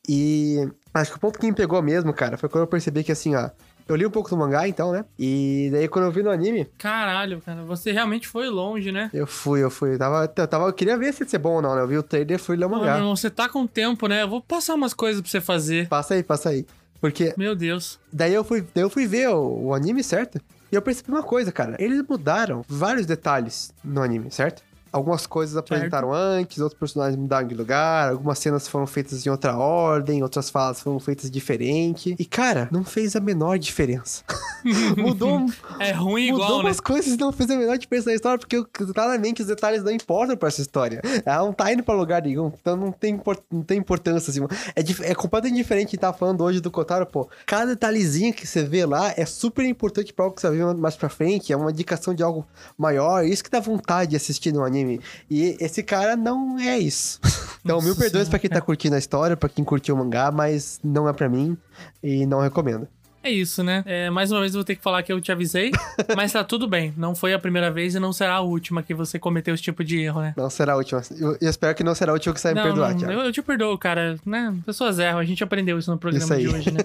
[0.06, 3.12] E acho que o ponto que me pegou mesmo, cara, foi quando eu percebi que
[3.12, 3.48] assim, ó.
[3.88, 5.04] Eu li um pouco do mangá, então, né?
[5.18, 7.62] E daí quando eu vi no anime, Caralho, cara.
[7.64, 9.10] Você realmente foi longe, né?
[9.12, 9.94] eu fui, eu fui.
[9.94, 11.82] Eu tava, eu tava, eu queria ver se ia ser bom ou não, né?
[11.82, 12.96] Eu vi o trailer e fui ler o mangá.
[12.96, 14.22] irmão, você tá com tempo, né?
[14.22, 15.88] Eu vou passar umas coisas pra você fazer.
[15.88, 16.66] Passa aí, passa aí.
[17.00, 17.98] Porque Meu Deus.
[18.12, 20.40] Daí eu fui, daí eu fui ver o, o anime, certo?
[20.70, 21.76] E eu percebi uma coisa, cara.
[21.78, 24.62] Eles mudaram vários detalhes no anime, certo?
[24.92, 29.56] Algumas coisas apresentaram antes, outros personagens mudaram de lugar, algumas cenas foram feitas em outra
[29.56, 32.14] ordem, outras falas foram feitas diferente.
[32.18, 34.22] E, cara, não fez a menor diferença.
[34.96, 35.46] Mudou,
[35.80, 36.68] É ruim mudou igual, né?
[36.68, 38.62] umas coisas e não fez a menor diferença na história, porque
[38.92, 41.00] claramente os detalhes não importam pra essa história.
[41.24, 43.20] Ela não tá indo pra lugar nenhum, então não tem,
[43.50, 44.40] não tem importância, assim.
[44.76, 47.28] É, é completamente diferente de tá falando hoje do Kotaro, pô.
[47.46, 50.74] Cada detalhezinho que você vê lá é super importante pra algo que você vai ver
[50.74, 54.52] mais pra frente, é uma indicação de algo maior, isso que dá vontade de assistir
[54.52, 54.81] no anime.
[55.30, 57.20] E esse cara não é isso.
[57.64, 59.98] Então, mil Nossa perdões senhora, pra quem tá curtindo a história, pra quem curtiu o
[59.98, 61.56] mangá, mas não é pra mim
[62.02, 62.88] e não recomendo.
[63.22, 63.84] É isso, né?
[63.86, 65.70] É, mais uma vez eu vou ter que falar que eu te avisei,
[66.16, 66.92] mas tá tudo bem.
[66.96, 69.84] Não foi a primeira vez e não será a última que você cometeu esse tipo
[69.84, 70.34] de erro, né?
[70.36, 71.00] Não será a última.
[71.16, 73.12] Eu, eu espero que não será a última que você vai me Não, perdoar, não,
[73.12, 74.18] eu, eu te perdoo, cara.
[74.26, 74.52] Né?
[74.66, 76.80] Pessoas erram, a gente aprendeu isso no programa Isso de hoje, né?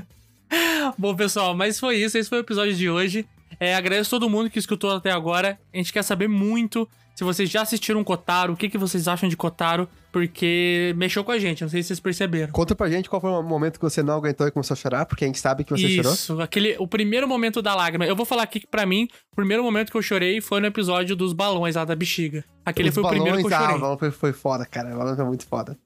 [0.96, 2.16] Bom, pessoal, mas foi isso.
[2.16, 3.26] Esse foi o episódio de hoje.
[3.60, 5.58] É, agradeço todo mundo que escutou até agora.
[5.72, 6.88] A gente quer saber muito
[7.18, 11.32] se vocês já assistiram Kotaro, o que, que vocês acham de Kotaro, porque mexeu com
[11.32, 12.52] a gente, não sei se vocês perceberam.
[12.52, 15.04] Conta pra gente qual foi o momento que você não aguentou e começou a chorar,
[15.04, 16.12] porque a gente sabe que você chorou.
[16.12, 18.06] Isso, aquele, o primeiro momento da lágrima.
[18.06, 20.68] Eu vou falar aqui que pra mim, o primeiro momento que eu chorei foi no
[20.68, 22.44] episódio dos balões lá da bexiga.
[22.64, 23.74] Aquele Os foi o primeiro que eu balões, chorei.
[23.74, 24.94] Ah, o balão foi, foi foda, cara.
[24.94, 25.76] O balão foi muito foda.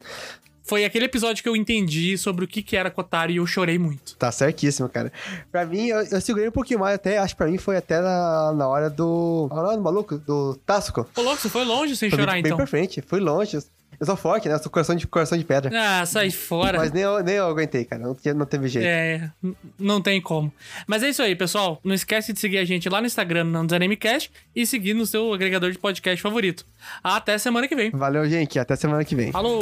[0.72, 3.78] Foi aquele episódio que eu entendi sobre o que, que era Kotaro e eu chorei
[3.78, 4.16] muito.
[4.16, 5.12] Tá certíssimo, cara.
[5.50, 8.00] Pra mim, eu, eu segurei um pouquinho mais até, acho que pra mim foi até
[8.00, 9.50] na, na hora do...
[9.50, 10.16] É o nome do maluco?
[10.16, 11.06] Do Tasco.
[11.14, 12.56] Ô, louco, você foi longe sem Foi chorar, bem então.
[12.56, 13.58] pra frente, fui longe.
[14.00, 14.54] Eu sou forte, né?
[14.54, 15.70] Eu sou coração de, coração de pedra.
[15.74, 16.78] Ah, sai fora.
[16.78, 18.00] Mas nem eu, nem eu aguentei, cara.
[18.00, 18.86] Não, não teve jeito.
[18.86, 19.30] É,
[19.78, 20.50] não tem como.
[20.86, 21.82] Mas é isso aí, pessoal.
[21.84, 25.34] Não esquece de seguir a gente lá no Instagram, no DesanemeCast, e seguir no seu
[25.34, 26.64] agregador de podcast favorito.
[27.04, 27.90] Até semana que vem.
[27.90, 28.58] Valeu, gente.
[28.58, 29.30] Até semana que vem.
[29.32, 29.60] Falou!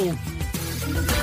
[0.81, 1.20] Thank you.